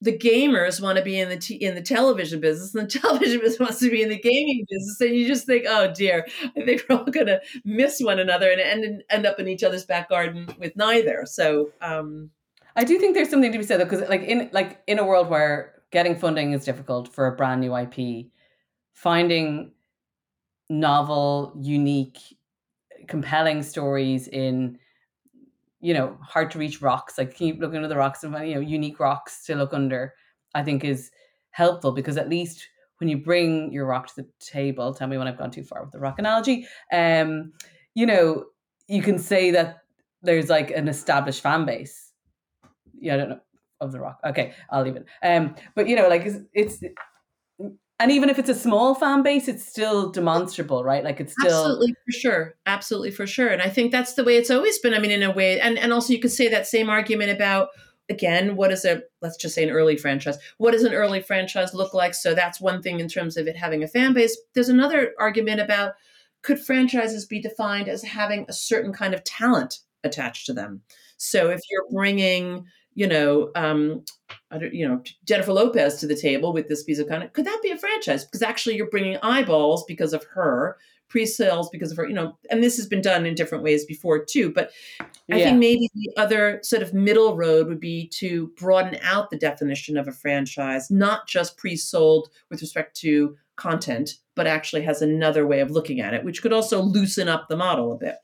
the 0.02 0.16
gamers 0.16 0.80
want 0.80 0.98
to 0.98 1.04
be 1.04 1.18
in 1.18 1.30
the 1.30 1.38
t- 1.38 1.54
in 1.54 1.74
the 1.74 1.80
television 1.80 2.38
business, 2.38 2.74
and 2.74 2.86
the 2.86 2.98
television 3.00 3.40
business 3.40 3.58
wants 3.58 3.78
to 3.78 3.90
be 3.90 4.02
in 4.02 4.10
the 4.10 4.18
gaming 4.18 4.66
business, 4.68 5.00
and 5.00 5.16
you 5.16 5.26
just 5.26 5.46
think, 5.46 5.64
oh 5.66 5.90
dear, 5.92 6.26
I 6.54 6.64
think 6.64 6.84
we're 6.88 6.96
all 6.96 7.04
going 7.04 7.28
to 7.28 7.40
miss 7.64 8.00
one 8.00 8.18
another 8.18 8.50
and 8.50 8.60
end 8.60 9.02
end 9.08 9.26
up 9.26 9.40
in 9.40 9.48
each 9.48 9.64
other's 9.64 9.86
back 9.86 10.10
garden 10.10 10.48
with 10.58 10.76
neither. 10.76 11.24
So, 11.24 11.72
um, 11.80 12.30
I 12.76 12.84
do 12.84 12.98
think 12.98 13.14
there's 13.14 13.30
something 13.30 13.52
to 13.52 13.58
be 13.58 13.64
said 13.64 13.80
though, 13.80 13.84
because 13.84 14.08
like 14.08 14.22
in 14.22 14.50
like 14.52 14.82
in 14.86 14.98
a 14.98 15.04
world 15.04 15.28
where 15.28 15.82
getting 15.90 16.14
funding 16.14 16.52
is 16.52 16.64
difficult 16.64 17.12
for 17.12 17.26
a 17.26 17.34
brand 17.34 17.60
new 17.62 17.74
IP, 17.74 18.26
finding 18.92 19.72
novel, 20.68 21.54
unique, 21.58 22.18
compelling 23.08 23.62
stories 23.62 24.28
in 24.28 24.78
you 25.80 25.94
know 25.94 26.16
hard 26.22 26.50
to 26.50 26.58
reach 26.58 26.82
rocks 26.82 27.18
like 27.18 27.34
keep 27.34 27.60
looking 27.60 27.76
under 27.76 27.88
the 27.88 27.96
rocks 27.96 28.24
and 28.24 28.32
find 28.32 28.48
you 28.48 28.54
know 28.54 28.60
unique 28.60 28.98
rocks 28.98 29.44
to 29.44 29.54
look 29.54 29.72
under 29.74 30.14
i 30.54 30.62
think 30.62 30.82
is 30.82 31.10
helpful 31.50 31.92
because 31.92 32.16
at 32.16 32.28
least 32.28 32.66
when 32.98 33.08
you 33.08 33.16
bring 33.18 33.70
your 33.70 33.86
rock 33.86 34.06
to 34.06 34.22
the 34.22 34.28
table 34.40 34.94
tell 34.94 35.06
me 35.06 35.18
when 35.18 35.28
i've 35.28 35.38
gone 35.38 35.50
too 35.50 35.62
far 35.62 35.82
with 35.82 35.92
the 35.92 35.98
rock 35.98 36.18
analogy 36.18 36.66
um 36.92 37.52
you 37.94 38.06
know 38.06 38.44
you 38.88 39.02
can 39.02 39.18
say 39.18 39.50
that 39.50 39.78
there's 40.22 40.48
like 40.48 40.70
an 40.70 40.88
established 40.88 41.42
fan 41.42 41.66
base 41.66 42.05
yeah 43.00 43.14
i 43.14 43.16
don't 43.16 43.28
know. 43.30 43.40
Of 43.78 43.92
the 43.92 44.00
rock. 44.00 44.20
Okay 44.24 44.54
i'll 44.70 44.82
leave 44.82 44.96
it. 44.96 45.04
Um 45.22 45.54
but 45.74 45.86
you 45.86 45.96
know 45.96 46.08
like 46.08 46.24
it's, 46.24 46.38
it's 46.54 46.82
and 47.98 48.10
even 48.10 48.30
if 48.30 48.38
it's 48.38 48.48
a 48.48 48.54
small 48.54 48.94
fan 48.94 49.22
base 49.22 49.48
it's 49.48 49.66
still 49.66 50.10
demonstrable 50.10 50.82
right? 50.82 51.04
Like 51.04 51.20
it's 51.20 51.34
still 51.34 51.64
absolutely 51.64 51.94
for 52.06 52.12
sure. 52.12 52.54
Absolutely 52.64 53.10
for 53.10 53.26
sure. 53.26 53.48
And 53.48 53.60
i 53.60 53.68
think 53.68 53.92
that's 53.92 54.14
the 54.14 54.24
way 54.24 54.36
it's 54.36 54.50
always 54.50 54.78
been 54.78 54.94
i 54.94 54.98
mean 54.98 55.10
in 55.10 55.22
a 55.22 55.30
way 55.30 55.60
and 55.60 55.78
and 55.78 55.92
also 55.92 56.14
you 56.14 56.20
could 56.20 56.32
say 56.32 56.48
that 56.48 56.66
same 56.66 56.88
argument 56.88 57.30
about 57.30 57.68
again 58.08 58.56
what 58.56 58.72
is 58.72 58.84
a 58.84 59.02
let's 59.20 59.36
just 59.36 59.54
say 59.54 59.64
an 59.64 59.70
early 59.70 59.96
franchise. 59.96 60.38
What 60.58 60.70
does 60.70 60.84
an 60.84 60.94
early 60.94 61.20
franchise 61.20 61.74
look 61.74 61.92
like? 61.92 62.14
So 62.14 62.34
that's 62.34 62.60
one 62.60 62.80
thing 62.80 63.00
in 63.00 63.08
terms 63.08 63.36
of 63.36 63.46
it 63.46 63.56
having 63.56 63.82
a 63.82 63.88
fan 63.88 64.14
base. 64.14 64.38
There's 64.54 64.68
another 64.68 65.12
argument 65.18 65.60
about 65.60 65.94
could 66.42 66.60
franchises 66.60 67.26
be 67.26 67.40
defined 67.40 67.88
as 67.88 68.02
having 68.02 68.46
a 68.48 68.52
certain 68.52 68.92
kind 68.92 69.14
of 69.14 69.24
talent 69.24 69.80
attached 70.04 70.46
to 70.46 70.52
them? 70.52 70.82
So 71.16 71.50
if 71.50 71.60
you're 71.70 71.88
bringing 71.90 72.66
you 72.96 73.06
know, 73.06 73.50
um, 73.54 74.02
you 74.72 74.88
know, 74.88 75.02
Jennifer 75.24 75.52
Lopez 75.52 76.00
to 76.00 76.06
the 76.06 76.16
table 76.16 76.52
with 76.54 76.66
this 76.66 76.82
piece 76.82 76.98
of 76.98 77.06
content. 77.06 77.34
Could 77.34 77.44
that 77.44 77.60
be 77.62 77.70
a 77.70 77.76
franchise? 77.76 78.24
Because 78.24 78.42
actually, 78.42 78.76
you're 78.76 78.90
bringing 78.90 79.18
eyeballs 79.22 79.84
because 79.84 80.14
of 80.14 80.24
her, 80.32 80.78
pre-sales 81.08 81.68
because 81.68 81.92
of 81.92 81.98
her. 81.98 82.08
You 82.08 82.14
know, 82.14 82.38
and 82.50 82.62
this 82.62 82.78
has 82.78 82.86
been 82.86 83.02
done 83.02 83.26
in 83.26 83.34
different 83.34 83.62
ways 83.62 83.84
before 83.84 84.24
too. 84.24 84.50
But 84.50 84.70
I 85.00 85.36
yeah. 85.36 85.44
think 85.44 85.58
maybe 85.58 85.90
the 85.94 86.10
other 86.16 86.58
sort 86.62 86.82
of 86.82 86.94
middle 86.94 87.36
road 87.36 87.68
would 87.68 87.80
be 87.80 88.08
to 88.14 88.50
broaden 88.56 88.98
out 89.02 89.28
the 89.28 89.38
definition 89.38 89.98
of 89.98 90.08
a 90.08 90.12
franchise, 90.12 90.90
not 90.90 91.28
just 91.28 91.58
pre-sold 91.58 92.30
with 92.50 92.62
respect 92.62 92.96
to 93.00 93.36
content, 93.56 94.14
but 94.34 94.46
actually 94.46 94.82
has 94.82 95.02
another 95.02 95.46
way 95.46 95.60
of 95.60 95.70
looking 95.70 96.00
at 96.00 96.14
it, 96.14 96.24
which 96.24 96.40
could 96.40 96.52
also 96.52 96.80
loosen 96.80 97.28
up 97.28 97.48
the 97.48 97.56
model 97.56 97.92
a 97.92 97.96
bit. 97.96 98.16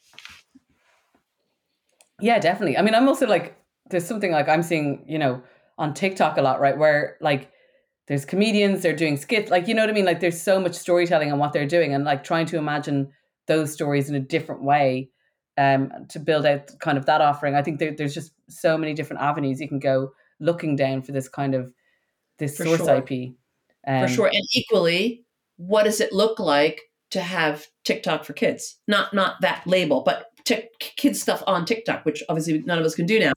Yeah, 2.20 2.38
definitely. 2.38 2.78
I 2.78 2.82
mean, 2.82 2.94
I'm 2.94 3.08
also 3.08 3.26
like 3.26 3.58
there's 3.92 4.06
something 4.06 4.32
like 4.32 4.48
I'm 4.48 4.62
seeing, 4.62 5.04
you 5.06 5.18
know, 5.18 5.42
on 5.78 5.94
TikTok 5.94 6.36
a 6.36 6.42
lot, 6.42 6.60
right? 6.60 6.76
Where 6.76 7.16
like 7.20 7.50
there's 8.08 8.24
comedians, 8.24 8.82
they're 8.82 8.96
doing 8.96 9.16
skits, 9.16 9.50
like 9.50 9.68
you 9.68 9.74
know 9.74 9.82
what 9.82 9.90
I 9.90 9.92
mean? 9.92 10.04
Like 10.04 10.20
there's 10.20 10.40
so 10.40 10.60
much 10.60 10.74
storytelling 10.74 11.32
on 11.32 11.38
what 11.38 11.52
they're 11.52 11.66
doing 11.66 11.94
and 11.94 12.04
like 12.04 12.24
trying 12.24 12.46
to 12.46 12.56
imagine 12.58 13.12
those 13.46 13.72
stories 13.72 14.08
in 14.08 14.14
a 14.14 14.20
different 14.20 14.62
way 14.62 15.10
um 15.58 15.90
to 16.08 16.18
build 16.18 16.46
out 16.46 16.70
kind 16.80 16.98
of 16.98 17.06
that 17.06 17.20
offering. 17.20 17.54
I 17.54 17.62
think 17.62 17.78
there, 17.78 17.94
there's 17.96 18.14
just 18.14 18.32
so 18.48 18.76
many 18.76 18.94
different 18.94 19.22
avenues 19.22 19.60
you 19.60 19.68
can 19.68 19.78
go 19.78 20.12
looking 20.40 20.76
down 20.76 21.02
for 21.02 21.12
this 21.12 21.28
kind 21.28 21.54
of 21.54 21.72
this 22.38 22.56
for 22.56 22.64
source 22.64 22.80
sure. 22.80 22.96
IP. 22.96 23.34
Um, 23.86 24.02
for 24.02 24.08
sure. 24.08 24.26
And 24.26 24.46
equally, 24.54 25.24
what 25.56 25.84
does 25.84 26.00
it 26.00 26.12
look 26.12 26.38
like 26.38 26.80
to 27.10 27.20
have 27.20 27.66
TikTok 27.84 28.24
for 28.24 28.32
kids? 28.32 28.78
Not 28.88 29.14
not 29.14 29.40
that 29.42 29.66
label, 29.66 30.02
but 30.02 30.26
t- 30.44 30.68
kids 30.78 31.20
stuff 31.20 31.42
on 31.46 31.64
TikTok, 31.64 32.04
which 32.04 32.22
obviously 32.28 32.58
none 32.60 32.78
of 32.78 32.84
us 32.84 32.94
can 32.94 33.06
do 33.06 33.18
now 33.18 33.32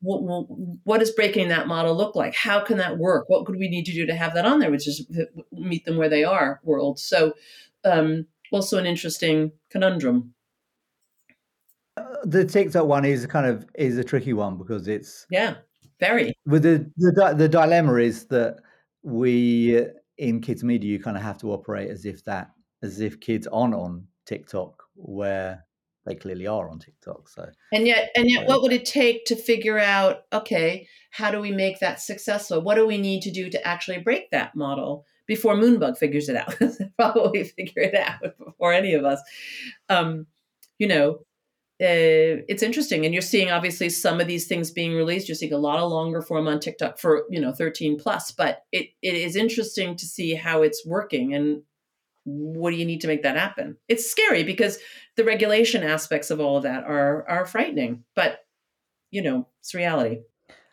what, 0.00 0.46
what 0.84 0.98
does 0.98 1.10
breaking 1.10 1.48
that 1.48 1.66
model 1.66 1.96
look 1.96 2.14
like? 2.14 2.34
How 2.34 2.60
can 2.60 2.78
that 2.78 2.98
work? 2.98 3.28
What 3.28 3.46
could 3.46 3.56
we 3.56 3.68
need 3.68 3.84
to 3.86 3.92
do 3.92 4.06
to 4.06 4.14
have 4.14 4.34
that 4.34 4.44
on 4.44 4.58
there, 4.58 4.70
which 4.70 4.86
is 4.86 5.06
meet 5.52 5.84
them 5.84 5.96
where 5.96 6.08
they 6.08 6.24
are 6.24 6.60
world? 6.62 6.98
So, 6.98 7.34
um, 7.84 8.26
also 8.52 8.78
an 8.78 8.86
interesting 8.86 9.52
conundrum. 9.70 10.34
Uh, 11.96 12.02
the 12.24 12.44
TikTok 12.44 12.86
one 12.86 13.04
is 13.04 13.26
kind 13.26 13.46
of 13.46 13.66
is 13.74 13.96
a 13.96 14.04
tricky 14.04 14.32
one 14.32 14.58
because 14.58 14.86
it's 14.86 15.26
yeah 15.30 15.54
very. 15.98 16.34
But 16.44 16.62
the 16.62 16.90
the 16.96 17.34
the 17.36 17.48
dilemma 17.48 17.96
is 17.96 18.26
that 18.26 18.58
we 19.02 19.86
in 20.18 20.40
kids 20.40 20.62
media 20.64 20.92
you 20.92 21.02
kind 21.02 21.16
of 21.16 21.22
have 21.22 21.38
to 21.38 21.52
operate 21.52 21.90
as 21.90 22.04
if 22.04 22.24
that 22.24 22.50
as 22.82 23.00
if 23.00 23.20
kids 23.20 23.46
aren't 23.46 23.74
on 23.74 24.06
TikTok 24.26 24.82
where 24.94 25.65
they 26.06 26.14
clearly 26.14 26.46
are 26.46 26.70
on 26.70 26.78
TikTok. 26.78 27.28
So 27.28 27.50
and 27.72 27.86
yet 27.86 28.10
and 28.16 28.30
yet, 28.30 28.48
what 28.48 28.62
would 28.62 28.72
it 28.72 28.84
take 28.84 29.24
to 29.26 29.36
figure 29.36 29.78
out? 29.78 30.22
Okay, 30.32 30.88
how 31.10 31.30
do 31.30 31.40
we 31.40 31.50
make 31.50 31.80
that 31.80 32.00
successful? 32.00 32.60
What 32.60 32.76
do 32.76 32.86
we 32.86 32.96
need 32.96 33.22
to 33.22 33.30
do 33.30 33.50
to 33.50 33.66
actually 33.66 33.98
break 33.98 34.30
that 34.30 34.54
model 34.54 35.04
before 35.26 35.56
Moonbug 35.56 35.98
figures 35.98 36.28
it 36.28 36.36
out? 36.36 36.54
Probably 36.98 37.44
figure 37.56 37.82
it 37.82 37.94
out 37.94 38.38
before 38.38 38.72
any 38.72 38.94
of 38.94 39.04
us. 39.04 39.20
Um, 39.88 40.26
you 40.78 40.86
know, 40.86 41.18
uh, 41.78 42.46
it's 42.48 42.62
interesting, 42.62 43.04
and 43.04 43.12
you're 43.12 43.20
seeing 43.20 43.50
obviously 43.50 43.90
some 43.90 44.20
of 44.20 44.28
these 44.28 44.46
things 44.46 44.70
being 44.70 44.94
released. 44.94 45.28
You're 45.28 45.34
seeing 45.34 45.52
a 45.52 45.58
lot 45.58 45.80
of 45.80 45.90
longer 45.90 46.22
form 46.22 46.46
on 46.46 46.60
TikTok 46.60 46.98
for 46.98 47.24
you 47.30 47.40
know 47.40 47.52
13 47.52 47.98
plus, 47.98 48.30
but 48.30 48.62
it 48.70 48.90
it 49.02 49.14
is 49.14 49.34
interesting 49.34 49.96
to 49.96 50.06
see 50.06 50.34
how 50.34 50.62
it's 50.62 50.86
working 50.86 51.34
and 51.34 51.62
what 52.26 52.70
do 52.70 52.76
you 52.76 52.84
need 52.84 53.00
to 53.00 53.06
make 53.06 53.22
that 53.22 53.36
happen? 53.36 53.76
It's 53.88 54.10
scary 54.10 54.42
because 54.42 54.78
the 55.16 55.24
regulation 55.24 55.82
aspects 55.82 56.30
of 56.30 56.40
all 56.40 56.58
of 56.58 56.64
that 56.64 56.84
are 56.84 57.26
are 57.28 57.46
frightening, 57.46 58.04
but 58.14 58.40
you 59.10 59.22
know, 59.22 59.46
it's 59.60 59.74
reality. 59.74 60.18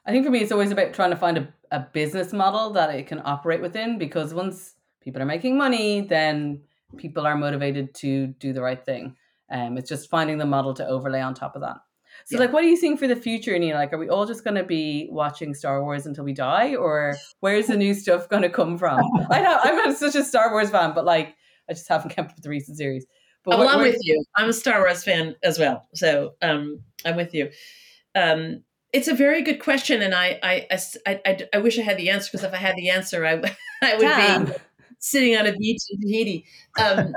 I 0.06 0.12
think 0.12 0.26
for 0.26 0.32
me, 0.32 0.40
it's 0.40 0.52
always 0.52 0.72
about 0.72 0.94
trying 0.94 1.12
to 1.12 1.16
find 1.16 1.38
a, 1.38 1.48
a 1.72 1.88
business 1.94 2.34
model 2.34 2.72
that 2.72 2.94
it 2.94 3.08
can 3.08 3.22
operate 3.24 3.62
within 3.62 3.98
because 3.98 4.34
once 4.34 4.74
people 5.02 5.22
are 5.22 5.26
making 5.26 5.58
money, 5.58 6.02
then 6.02 6.62
people 6.98 7.26
are 7.26 7.38
motivated 7.38 7.94
to 7.96 8.28
do 8.28 8.52
the 8.52 8.62
right 8.62 8.84
thing. 8.84 9.16
Um, 9.52 9.78
it's 9.78 9.90
just 9.90 10.10
finding 10.10 10.40
the 10.40 10.46
model 10.46 10.74
to 10.74 10.88
overlay 10.88 11.22
on 11.22 11.36
top 11.36 11.56
of 11.56 11.62
that. 11.62 11.78
So, 12.26 12.36
yeah. 12.36 12.42
like, 12.42 12.54
what 12.54 12.64
are 12.64 12.68
you 12.68 12.78
seeing 12.78 12.98
for 12.98 13.08
the 13.08 13.16
future, 13.16 13.58
Nina? 13.58 13.76
Like, 13.76 13.92
are 13.94 13.98
we 13.98 14.10
all 14.10 14.26
just 14.26 14.44
going 14.44 14.56
to 14.56 14.64
be 14.64 15.08
watching 15.12 15.54
Star 15.54 15.84
Wars 15.84 16.06
until 16.06 16.24
we 16.24 16.34
die, 16.34 16.76
or 16.76 17.16
where's 17.40 17.68
the 17.68 17.78
new 17.78 17.94
stuff 17.94 18.30
going 18.30 18.44
to 18.44 18.50
come 18.50 18.78
from? 18.78 19.00
I 19.30 19.42
know 19.42 19.60
I'm 19.62 19.96
such 19.96 20.16
a 20.16 20.24
Star 20.24 20.52
Wars 20.52 20.70
fan, 20.70 20.94
but 20.94 21.06
like, 21.06 21.36
I 21.70 21.74
just 21.74 21.88
haven't 21.88 22.12
kept 22.12 22.32
up 22.32 22.36
with 22.36 22.44
the 22.44 22.50
recent 22.50 22.78
series. 22.78 23.06
But 23.44 23.60
well, 23.60 23.68
I'm 23.68 23.80
with 23.80 24.00
you. 24.02 24.24
I'm 24.36 24.50
a 24.50 24.54
Star 24.54 24.80
Wars 24.80 25.04
fan 25.04 25.36
as 25.44 25.60
well, 25.60 25.88
so 25.94 26.36
um, 26.42 26.80
I'm 27.06 27.18
with 27.18 27.34
you. 27.34 27.50
Um, 28.16 28.64
it's 28.94 29.10
a 29.10 29.14
very 29.14 29.42
good 29.42 29.60
question, 29.60 30.02
and 30.02 30.16
I 30.16 30.40
I, 30.42 30.68
I, 31.06 31.22
I, 31.26 31.48
I 31.54 31.58
wish 31.58 31.78
I 31.78 31.82
had 31.82 31.98
the 31.98 32.10
answer 32.10 32.30
because 32.32 32.46
if 32.46 32.54
I 32.54 32.58
had 32.58 32.76
the 32.78 32.90
answer, 32.90 33.26
I 33.26 33.34
I 33.82 33.96
would 33.96 34.02
Damn. 34.02 34.46
be 34.46 34.52
sitting 35.00 35.36
on 35.36 35.46
a 35.46 35.54
beach 35.54 35.82
in 35.90 36.00
Tahiti. 36.00 36.46
Um, 36.80 37.14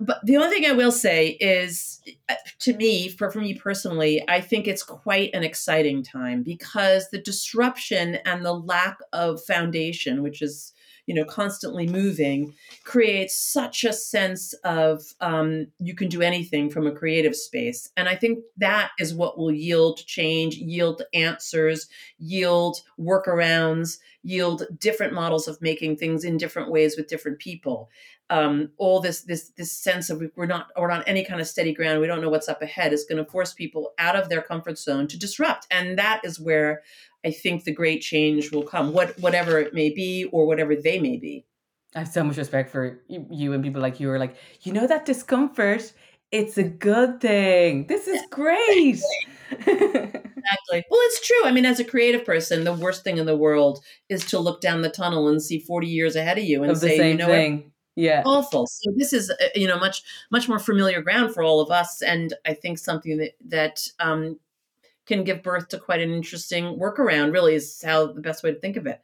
but 0.00 0.20
the 0.24 0.36
only 0.36 0.48
thing 0.48 0.70
I 0.70 0.74
will 0.74 0.92
say 0.92 1.30
is, 1.40 2.00
uh, 2.28 2.34
to 2.60 2.74
me, 2.74 3.08
for, 3.08 3.30
for 3.32 3.40
me 3.40 3.54
personally, 3.54 4.22
I 4.28 4.40
think 4.40 4.68
it's 4.68 4.84
quite 4.84 5.30
an 5.34 5.42
exciting 5.42 6.04
time 6.04 6.44
because 6.44 7.10
the 7.10 7.20
disruption 7.20 8.16
and 8.24 8.44
the 8.44 8.52
lack 8.52 8.98
of 9.12 9.42
foundation, 9.42 10.22
which 10.22 10.40
is 10.40 10.72
you 11.08 11.14
know 11.14 11.24
constantly 11.24 11.88
moving 11.88 12.54
creates 12.84 13.34
such 13.34 13.82
a 13.82 13.92
sense 13.94 14.52
of 14.62 15.02
um, 15.20 15.66
you 15.78 15.94
can 15.94 16.08
do 16.08 16.20
anything 16.20 16.68
from 16.68 16.86
a 16.86 16.92
creative 16.92 17.34
space. 17.34 17.90
And 17.96 18.08
i 18.08 18.14
think 18.14 18.40
that 18.58 18.90
is 18.98 19.14
what 19.14 19.38
will 19.38 19.50
yield 19.50 20.04
change 20.06 20.56
yield 20.56 21.02
answers 21.14 21.88
yield 22.18 22.82
workarounds 23.00 23.98
yield 24.22 24.64
different 24.78 25.14
models 25.14 25.48
of 25.48 25.60
making 25.62 25.96
things 25.96 26.24
in 26.24 26.36
different 26.36 26.70
ways 26.70 26.96
with 26.96 27.08
different 27.08 27.38
people. 27.38 27.88
Um, 28.30 28.70
all 28.76 29.00
this 29.00 29.22
this 29.22 29.50
this 29.56 29.72
sense 29.72 30.10
of 30.10 30.22
we're 30.36 30.44
not 30.44 30.66
we're 30.76 30.90
on 30.90 31.02
any 31.06 31.24
kind 31.24 31.40
of 31.40 31.46
steady 31.46 31.72
ground. 31.72 32.00
We 32.00 32.06
don't 32.06 32.20
know 32.20 32.28
what's 32.28 32.48
up 32.48 32.60
ahead 32.60 32.92
is 32.92 33.06
going 33.08 33.24
to 33.24 33.30
force 33.30 33.54
people 33.54 33.92
out 33.98 34.16
of 34.16 34.28
their 34.28 34.42
comfort 34.42 34.78
zone 34.78 35.06
to 35.08 35.18
disrupt. 35.18 35.66
And 35.70 35.98
that 35.98 36.20
is 36.24 36.38
where 36.38 36.82
I 37.24 37.30
think 37.30 37.64
the 37.64 37.72
great 37.72 38.00
change 38.00 38.52
will 38.52 38.62
come, 38.62 38.92
what 38.92 39.18
whatever 39.18 39.58
it 39.58 39.74
may 39.74 39.90
be 39.90 40.24
or 40.32 40.46
whatever 40.46 40.76
they 40.76 40.98
may 40.98 41.16
be. 41.16 41.46
I 41.94 42.00
have 42.00 42.08
so 42.08 42.22
much 42.22 42.36
respect 42.36 42.70
for 42.70 43.00
you 43.08 43.52
and 43.52 43.64
people 43.64 43.80
like 43.80 43.98
you 43.98 44.10
are 44.10 44.18
like, 44.18 44.36
you 44.62 44.72
know 44.72 44.86
that 44.86 45.06
discomfort, 45.06 45.92
it's 46.30 46.58
a 46.58 46.62
good 46.62 47.20
thing. 47.20 47.86
This 47.86 48.06
is 48.06 48.20
great. 48.30 49.00
exactly. 49.50 50.84
Well, 50.90 51.00
it's 51.04 51.26
true. 51.26 51.44
I 51.44 51.52
mean, 51.52 51.64
as 51.64 51.80
a 51.80 51.84
creative 51.84 52.24
person, 52.24 52.64
the 52.64 52.74
worst 52.74 53.04
thing 53.04 53.16
in 53.16 53.26
the 53.26 53.36
world 53.36 53.82
is 54.08 54.26
to 54.26 54.38
look 54.38 54.60
down 54.60 54.82
the 54.82 54.90
tunnel 54.90 55.28
and 55.28 55.42
see 55.42 55.58
40 55.58 55.86
years 55.86 56.16
ahead 56.16 56.38
of 56.38 56.44
you 56.44 56.62
and 56.62 56.72
of 56.72 56.78
say, 56.78 57.10
you 57.10 57.16
know 57.16 57.26
thing. 57.26 57.56
what? 57.56 57.64
Yeah. 57.96 58.22
Awful. 58.26 58.66
So 58.66 58.92
this 58.96 59.12
is, 59.12 59.30
uh, 59.30 59.48
you 59.54 59.66
know, 59.66 59.78
much, 59.78 60.02
much 60.30 60.48
more 60.48 60.58
familiar 60.58 61.00
ground 61.00 61.34
for 61.34 61.42
all 61.42 61.60
of 61.60 61.70
us. 61.70 62.02
And 62.02 62.34
I 62.46 62.54
think 62.54 62.78
something 62.78 63.16
that, 63.18 63.32
that, 63.46 63.80
um, 63.98 64.38
can 65.08 65.24
give 65.24 65.42
birth 65.42 65.68
to 65.68 65.78
quite 65.78 66.00
an 66.00 66.12
interesting 66.12 66.78
workaround 66.78 67.32
really 67.32 67.54
is 67.54 67.82
how 67.84 68.12
the 68.12 68.20
best 68.20 68.42
way 68.42 68.52
to 68.52 68.60
think 68.60 68.76
of 68.76 68.86
it. 68.86 69.00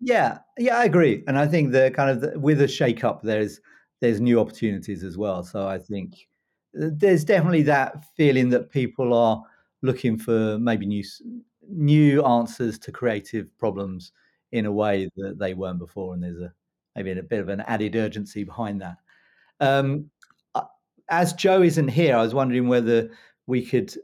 Yeah, 0.00 0.38
yeah, 0.58 0.76
I 0.76 0.84
agree, 0.84 1.24
and 1.26 1.38
I 1.38 1.46
think 1.46 1.72
the 1.72 1.90
kind 1.90 2.10
of 2.10 2.20
the, 2.20 2.38
with 2.38 2.60
a 2.60 2.68
shake 2.68 3.02
up, 3.04 3.22
there's 3.22 3.60
there's 4.00 4.20
new 4.20 4.38
opportunities 4.38 5.02
as 5.02 5.16
well. 5.16 5.42
So 5.42 5.66
I 5.66 5.78
think 5.78 6.28
uh, 6.80 6.90
there's 6.92 7.24
definitely 7.24 7.62
that 7.62 8.04
feeling 8.16 8.50
that 8.50 8.70
people 8.70 9.14
are 9.14 9.42
looking 9.82 10.18
for 10.18 10.58
maybe 10.58 10.86
new 10.86 11.02
new 11.68 12.22
answers 12.24 12.78
to 12.80 12.92
creative 12.92 13.46
problems 13.58 14.12
in 14.52 14.66
a 14.66 14.72
way 14.72 15.08
that 15.16 15.38
they 15.38 15.54
weren't 15.54 15.78
before, 15.78 16.14
and 16.14 16.22
there's 16.22 16.40
a 16.40 16.52
maybe 16.94 17.12
a 17.12 17.22
bit 17.22 17.40
of 17.40 17.48
an 17.48 17.62
added 17.62 17.96
urgency 17.96 18.44
behind 18.44 18.80
that. 18.80 18.96
Um, 19.60 20.10
as 21.08 21.32
Jo 21.32 21.62
isn't 21.62 21.88
here, 21.88 22.16
I 22.16 22.22
was 22.22 22.34
wondering 22.34 22.68
whether 22.68 23.10
we 23.46 23.64
could 23.64 23.94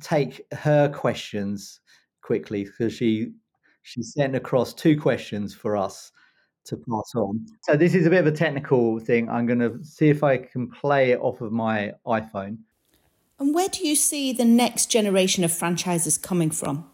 take 0.00 0.44
her 0.52 0.88
questions 0.88 1.80
quickly 2.22 2.64
because 2.64 2.92
she 2.92 3.32
she 3.82 4.02
sent 4.02 4.36
across 4.36 4.72
two 4.72 4.98
questions 4.98 5.54
for 5.54 5.76
us 5.76 6.12
to 6.64 6.76
pass 6.76 7.14
on. 7.16 7.44
So 7.62 7.76
this 7.76 7.94
is 7.94 8.06
a 8.06 8.10
bit 8.10 8.20
of 8.20 8.26
a 8.26 8.36
technical 8.36 9.00
thing. 9.00 9.28
I'm 9.28 9.46
going 9.46 9.58
to 9.58 9.82
see 9.84 10.08
if 10.08 10.22
I 10.22 10.36
can 10.38 10.70
play 10.70 11.10
it 11.10 11.20
off 11.20 11.40
of 11.40 11.50
my 11.50 11.92
iPhone. 12.06 12.58
And 13.40 13.52
where 13.52 13.68
do 13.68 13.86
you 13.86 13.96
see 13.96 14.32
the 14.32 14.44
next 14.44 14.86
generation 14.86 15.42
of 15.42 15.52
franchises 15.52 16.16
coming 16.16 16.50
from? 16.52 16.88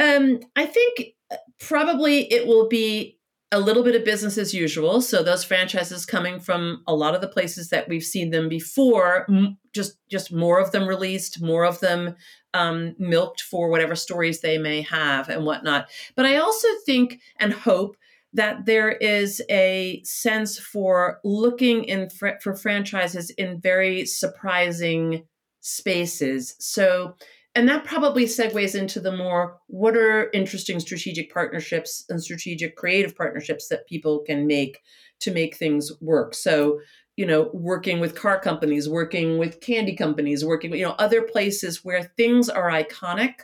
Um, 0.00 0.40
I 0.56 0.64
think 0.64 1.14
uh, 1.30 1.36
probably 1.60 2.32
it 2.32 2.46
will 2.46 2.68
be 2.68 3.18
a 3.54 3.60
little 3.60 3.84
bit 3.84 3.94
of 3.94 4.04
business 4.04 4.36
as 4.36 4.52
usual. 4.52 5.00
So 5.00 5.22
those 5.22 5.44
franchises 5.44 6.04
coming 6.04 6.40
from 6.40 6.82
a 6.88 6.94
lot 6.94 7.14
of 7.14 7.20
the 7.20 7.28
places 7.28 7.68
that 7.68 7.88
we've 7.88 8.02
seen 8.02 8.30
them 8.30 8.48
before, 8.48 9.26
just 9.72 9.96
just 10.10 10.32
more 10.32 10.58
of 10.58 10.72
them 10.72 10.88
released, 10.88 11.40
more 11.40 11.64
of 11.64 11.78
them 11.78 12.16
um, 12.52 12.96
milked 12.98 13.42
for 13.42 13.68
whatever 13.68 13.94
stories 13.94 14.40
they 14.40 14.58
may 14.58 14.82
have 14.82 15.28
and 15.28 15.46
whatnot. 15.46 15.88
But 16.16 16.26
I 16.26 16.36
also 16.36 16.68
think 16.84 17.20
and 17.38 17.52
hope 17.52 17.96
that 18.32 18.66
there 18.66 18.90
is 18.90 19.40
a 19.48 20.02
sense 20.04 20.58
for 20.58 21.20
looking 21.22 21.84
in 21.84 22.10
fr- 22.10 22.40
for 22.42 22.56
franchises 22.56 23.30
in 23.30 23.60
very 23.60 24.04
surprising 24.04 25.26
spaces. 25.60 26.56
So 26.58 27.14
and 27.54 27.68
that 27.68 27.84
probably 27.84 28.24
segues 28.24 28.74
into 28.78 29.00
the 29.00 29.16
more 29.16 29.58
what 29.68 29.96
are 29.96 30.30
interesting 30.32 30.80
strategic 30.80 31.32
partnerships 31.32 32.04
and 32.08 32.22
strategic 32.22 32.76
creative 32.76 33.16
partnerships 33.16 33.68
that 33.68 33.86
people 33.86 34.20
can 34.20 34.46
make 34.46 34.80
to 35.20 35.32
make 35.32 35.56
things 35.56 35.92
work? 36.00 36.34
So 36.34 36.80
you 37.16 37.26
know 37.26 37.50
working 37.52 38.00
with 38.00 38.16
car 38.16 38.40
companies 38.40 38.88
working 38.88 39.38
with 39.38 39.60
candy 39.60 39.94
companies 39.94 40.44
working 40.44 40.74
you 40.74 40.84
know 40.84 40.96
other 40.98 41.22
places 41.22 41.84
where 41.84 42.02
things 42.16 42.48
are 42.48 42.70
iconic 42.70 43.34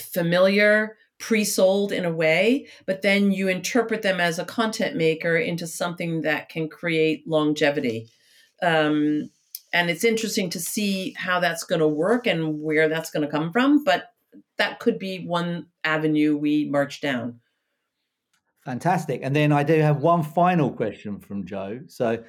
familiar 0.00 0.96
pre-sold 1.18 1.92
in 1.92 2.04
a 2.04 2.12
way 2.12 2.66
but 2.86 3.02
then 3.02 3.30
you 3.30 3.48
interpret 3.48 4.02
them 4.02 4.20
as 4.20 4.38
a 4.38 4.44
content 4.44 4.96
maker 4.96 5.36
into 5.36 5.66
something 5.66 6.22
that 6.22 6.48
can 6.48 6.68
create 6.68 7.26
longevity. 7.26 8.08
Um, 8.62 9.30
and 9.72 9.90
it's 9.90 10.04
interesting 10.04 10.48
to 10.50 10.60
see 10.60 11.14
how 11.16 11.40
that's 11.40 11.64
going 11.64 11.80
to 11.80 11.88
work 11.88 12.26
and 12.26 12.60
where 12.60 12.88
that's 12.88 13.10
going 13.10 13.24
to 13.24 13.30
come 13.30 13.52
from 13.52 13.84
but 13.84 14.12
that 14.56 14.78
could 14.78 14.98
be 14.98 15.24
one 15.24 15.66
avenue 15.84 16.36
we 16.36 16.66
march 16.66 17.00
down. 17.00 17.40
Fantastic. 18.64 19.20
And 19.22 19.34
then 19.34 19.52
i 19.52 19.62
do 19.62 19.80
have 19.80 19.98
one 19.98 20.22
final 20.22 20.70
question 20.70 21.18
from 21.20 21.46
Jo. 21.46 21.80
So 21.86 22.22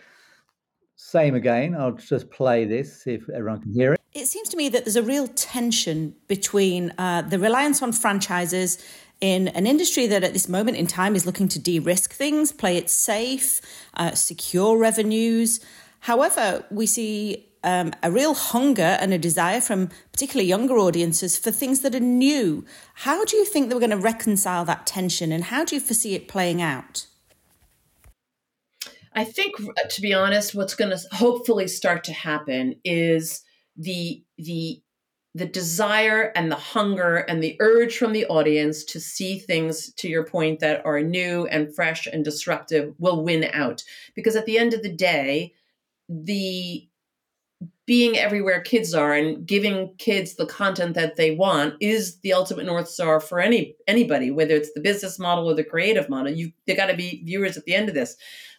same 0.95 1.35
again. 1.35 1.75
I'll 1.75 1.93
just 1.93 2.29
play 2.29 2.65
this 2.65 3.03
see 3.03 3.13
if 3.13 3.29
everyone 3.29 3.61
can 3.61 3.73
hear 3.73 3.93
it. 3.93 3.99
It 4.13 4.27
seems 4.27 4.49
to 4.49 4.57
me 4.57 4.69
that 4.69 4.85
there's 4.85 4.95
a 4.95 5.03
real 5.03 5.27
tension 5.27 6.15
between 6.27 6.93
uh, 6.97 7.21
the 7.21 7.37
reliance 7.37 7.81
on 7.81 7.91
franchises 7.91 8.83
in 9.21 9.49
an 9.49 9.67
industry 9.67 10.07
that 10.07 10.23
at 10.23 10.33
this 10.33 10.47
moment 10.47 10.77
in 10.77 10.87
time 10.87 11.15
is 11.15 11.25
looking 11.25 11.47
to 11.49 11.59
de-risk 11.59 12.13
things 12.13 12.51
play 12.53 12.77
it 12.77 12.89
safe 12.89 13.59
uh, 13.95 14.11
secure 14.11 14.77
revenues 14.77 15.59
However, 16.01 16.65
we 16.71 16.85
see 16.85 17.49
um, 17.63 17.91
a 18.01 18.11
real 18.11 18.33
hunger 18.33 18.97
and 19.01 19.13
a 19.13 19.17
desire 19.17 19.61
from 19.61 19.89
particularly 20.11 20.47
younger 20.47 20.77
audiences 20.77 21.37
for 21.37 21.51
things 21.51 21.81
that 21.81 21.95
are 21.95 21.99
new. 21.99 22.65
How 22.93 23.25
do 23.25 23.37
you 23.37 23.45
think 23.45 23.69
that 23.69 23.75
we're 23.75 23.81
going 23.81 23.89
to 23.91 23.97
reconcile 23.97 24.65
that 24.65 24.85
tension 24.85 25.31
and 25.31 25.45
how 25.45 25.65
do 25.65 25.75
you 25.75 25.81
foresee 25.81 26.15
it 26.15 26.27
playing 26.27 26.61
out? 26.61 27.05
I 29.13 29.25
think, 29.25 29.55
uh, 29.59 29.87
to 29.89 30.01
be 30.01 30.13
honest, 30.13 30.55
what's 30.55 30.75
going 30.75 30.95
to 30.95 31.01
hopefully 31.11 31.67
start 31.67 32.03
to 32.05 32.13
happen 32.13 32.75
is 32.85 33.41
the 33.75 34.23
the 34.37 34.81
the 35.35 35.45
desire 35.45 36.31
and 36.35 36.51
the 36.51 36.55
hunger 36.55 37.17
and 37.17 37.41
the 37.41 37.55
urge 37.59 37.97
from 37.97 38.13
the 38.13 38.25
audience 38.25 38.83
to 38.83 38.99
see 38.99 39.37
things 39.37 39.93
to 39.93 40.09
your 40.09 40.25
point 40.25 40.59
that 40.59 40.83
are 40.85 41.01
new 41.01 41.45
and 41.47 41.73
fresh 41.75 42.07
and 42.07 42.25
disruptive 42.25 42.93
will 42.97 43.23
win 43.23 43.47
out 43.53 43.83
because 44.15 44.35
at 44.35 44.47
the 44.47 44.57
end 44.57 44.73
of 44.73 44.81
the 44.81 44.91
day 44.91 45.53
the 46.09 46.89
being 47.85 48.17
everywhere 48.17 48.61
kids 48.61 48.93
are 48.93 49.13
and 49.13 49.45
giving 49.47 49.93
kids 49.97 50.35
the 50.35 50.45
content 50.45 50.93
that 50.93 51.15
they 51.15 51.31
want 51.31 51.73
is 51.79 52.19
the 52.19 52.33
ultimate 52.33 52.65
north 52.65 52.87
star 52.87 53.19
for 53.19 53.39
any 53.39 53.75
anybody 53.87 54.29
whether 54.31 54.55
it's 54.55 54.71
the 54.73 54.79
business 54.79 55.17
model 55.17 55.49
or 55.49 55.55
the 55.55 55.63
creative 55.63 56.09
model. 56.09 56.31
You 56.31 56.51
they 56.67 56.75
got 56.75 56.87
to 56.87 56.95
be 56.95 57.23
viewers 57.23 57.57
at 57.57 57.65
the 57.65 57.75
end 57.75 57.89
of 57.89 57.95
this. 57.95 58.15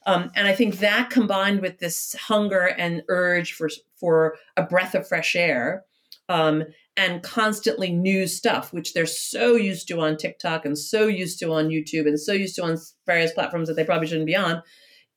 Um, 0.06 0.30
and 0.34 0.48
i 0.48 0.54
think 0.54 0.78
that 0.78 1.10
combined 1.10 1.60
with 1.60 1.78
this 1.78 2.14
hunger 2.14 2.66
and 2.66 3.02
urge 3.08 3.52
for 3.52 3.68
for 3.96 4.36
a 4.56 4.62
breath 4.62 4.94
of 4.94 5.06
fresh 5.06 5.36
air 5.36 5.84
um, 6.28 6.64
and 6.96 7.22
constantly 7.22 7.92
new 7.92 8.26
stuff 8.26 8.72
which 8.72 8.94
they're 8.94 9.04
so 9.04 9.56
used 9.56 9.86
to 9.88 10.00
on 10.00 10.16
tiktok 10.16 10.64
and 10.64 10.78
so 10.78 11.06
used 11.06 11.38
to 11.40 11.52
on 11.52 11.68
youtube 11.68 12.06
and 12.06 12.18
so 12.18 12.32
used 12.32 12.56
to 12.56 12.64
on 12.64 12.78
various 13.04 13.32
platforms 13.32 13.68
that 13.68 13.74
they 13.74 13.84
probably 13.84 14.06
shouldn't 14.06 14.26
be 14.26 14.34
on 14.34 14.62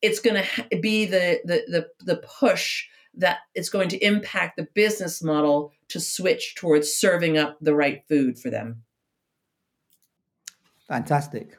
it's 0.04 0.20
going 0.20 0.36
to 0.36 0.78
be 0.78 1.06
the, 1.06 1.40
the 1.44 1.64
the 1.66 1.88
the 2.04 2.16
push 2.16 2.84
that 3.14 3.38
it's 3.54 3.70
going 3.70 3.88
to 3.88 4.04
impact 4.04 4.56
the 4.56 4.68
business 4.74 5.22
model 5.22 5.72
to 5.88 5.98
switch 5.98 6.54
towards 6.56 6.92
serving 6.92 7.38
up 7.38 7.56
the 7.60 7.74
right 7.74 8.02
food 8.08 8.38
for 8.38 8.50
them. 8.50 8.82
Fantastic. 10.88 11.56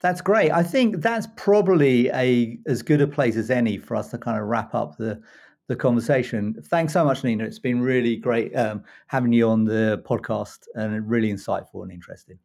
That's 0.00 0.20
great. 0.20 0.50
I 0.50 0.62
think 0.62 1.00
that's 1.00 1.28
probably 1.36 2.10
a 2.10 2.58
as 2.66 2.82
good 2.82 3.00
a 3.00 3.06
place 3.06 3.36
as 3.36 3.50
any 3.50 3.78
for 3.78 3.96
us 3.96 4.10
to 4.10 4.18
kind 4.18 4.38
of 4.38 4.46
wrap 4.46 4.74
up 4.74 4.98
the 4.98 5.20
the 5.68 5.76
conversation. 5.76 6.56
Thanks 6.64 6.92
so 6.92 7.04
much, 7.04 7.24
Nina. 7.24 7.44
It's 7.44 7.60
been 7.60 7.80
really 7.80 8.16
great 8.16 8.54
um, 8.56 8.82
having 9.06 9.32
you 9.32 9.48
on 9.48 9.64
the 9.64 10.02
podcast 10.04 10.66
and 10.74 11.08
really 11.08 11.32
insightful 11.32 11.82
and 11.82 11.92
interesting. 11.92 12.38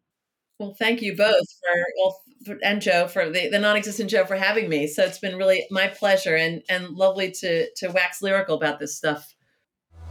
Well, 0.59 0.75
thank 0.79 1.01
you 1.01 1.17
both 1.17 1.45
for, 1.59 1.85
well, 1.97 2.21
for 2.45 2.57
and 2.63 2.81
Jo 2.81 3.07
for 3.07 3.29
the, 3.29 3.49
the 3.49 3.59
non-existent 3.59 4.09
Jo 4.09 4.25
for 4.25 4.37
having 4.37 4.69
me. 4.69 4.87
So 4.87 5.03
it's 5.03 5.19
been 5.19 5.35
really 5.35 5.65
my 5.69 5.87
pleasure 5.87 6.35
and 6.35 6.61
and 6.69 6.89
lovely 6.89 7.31
to 7.31 7.69
to 7.75 7.89
wax 7.89 8.21
lyrical 8.21 8.55
about 8.55 8.79
this 8.79 8.95
stuff. 8.95 9.35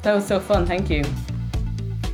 That 0.03 0.15
was 0.15 0.27
so 0.27 0.39
fun. 0.41 0.67
Thank 0.67 0.91
you. 0.91 1.03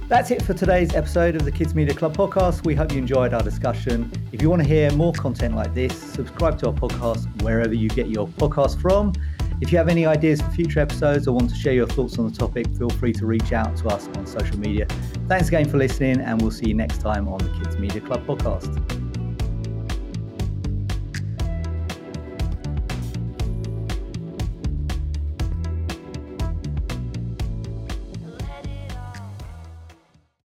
That's 0.07 0.31
it 0.33 0.43
for 0.43 0.55
today's 0.55 0.95
episode 0.95 1.37
of 1.37 1.45
the 1.45 1.53
Kids 1.53 1.75
Media 1.75 1.95
Club 1.95 2.17
podcast. 2.17 2.65
We 2.65 2.75
hope 2.75 2.93
you 2.93 2.99
enjoyed 2.99 3.33
our 3.33 3.43
discussion. 3.43 4.11
If 4.33 4.43
you 4.43 4.51
want 4.51 4.63
to 4.63 4.67
hear 4.67 4.93
more 4.93 5.13
content 5.13 5.55
like 5.55 5.73
this, 5.73 5.97
subscribe 5.97 6.59
to 6.61 6.67
our 6.67 6.73
podcast 6.73 7.43
wherever 7.43 7.75
you 7.75 7.89
get 7.89 8.09
your 8.09 8.27
podcast 8.27 8.81
from. 8.81 9.13
If 9.61 9.71
you 9.71 9.79
have 9.79 9.89
any 9.89 10.07
ideas 10.07 10.41
for 10.41 10.51
future 10.51 10.81
episodes 10.81 11.29
or 11.29 11.33
want 11.33 11.51
to 11.51 11.57
share 11.57 11.75
your 11.75 11.87
thoughts 11.87 12.19
on 12.19 12.27
the 12.27 12.35
topic, 12.35 12.67
feel 12.79 12.89
free 12.89 13.13
to 13.13 13.27
reach 13.27 13.53
out 13.53 13.77
to 13.79 13.89
us 13.89 14.09
on 14.17 14.27
social 14.27 14.59
media. 14.59 14.87
Thanks 15.29 15.49
again 15.49 15.69
for 15.69 15.77
listening, 15.77 16.21
and 16.21 16.41
we'll 16.41 16.51
see 16.51 16.69
you 16.69 16.75
next 16.75 17.01
time 17.01 17.29
on 17.29 17.39
the 17.39 17.51
Kids 17.59 17.77
Media 17.77 18.01
Club 18.01 18.27
podcast. 18.27 19.00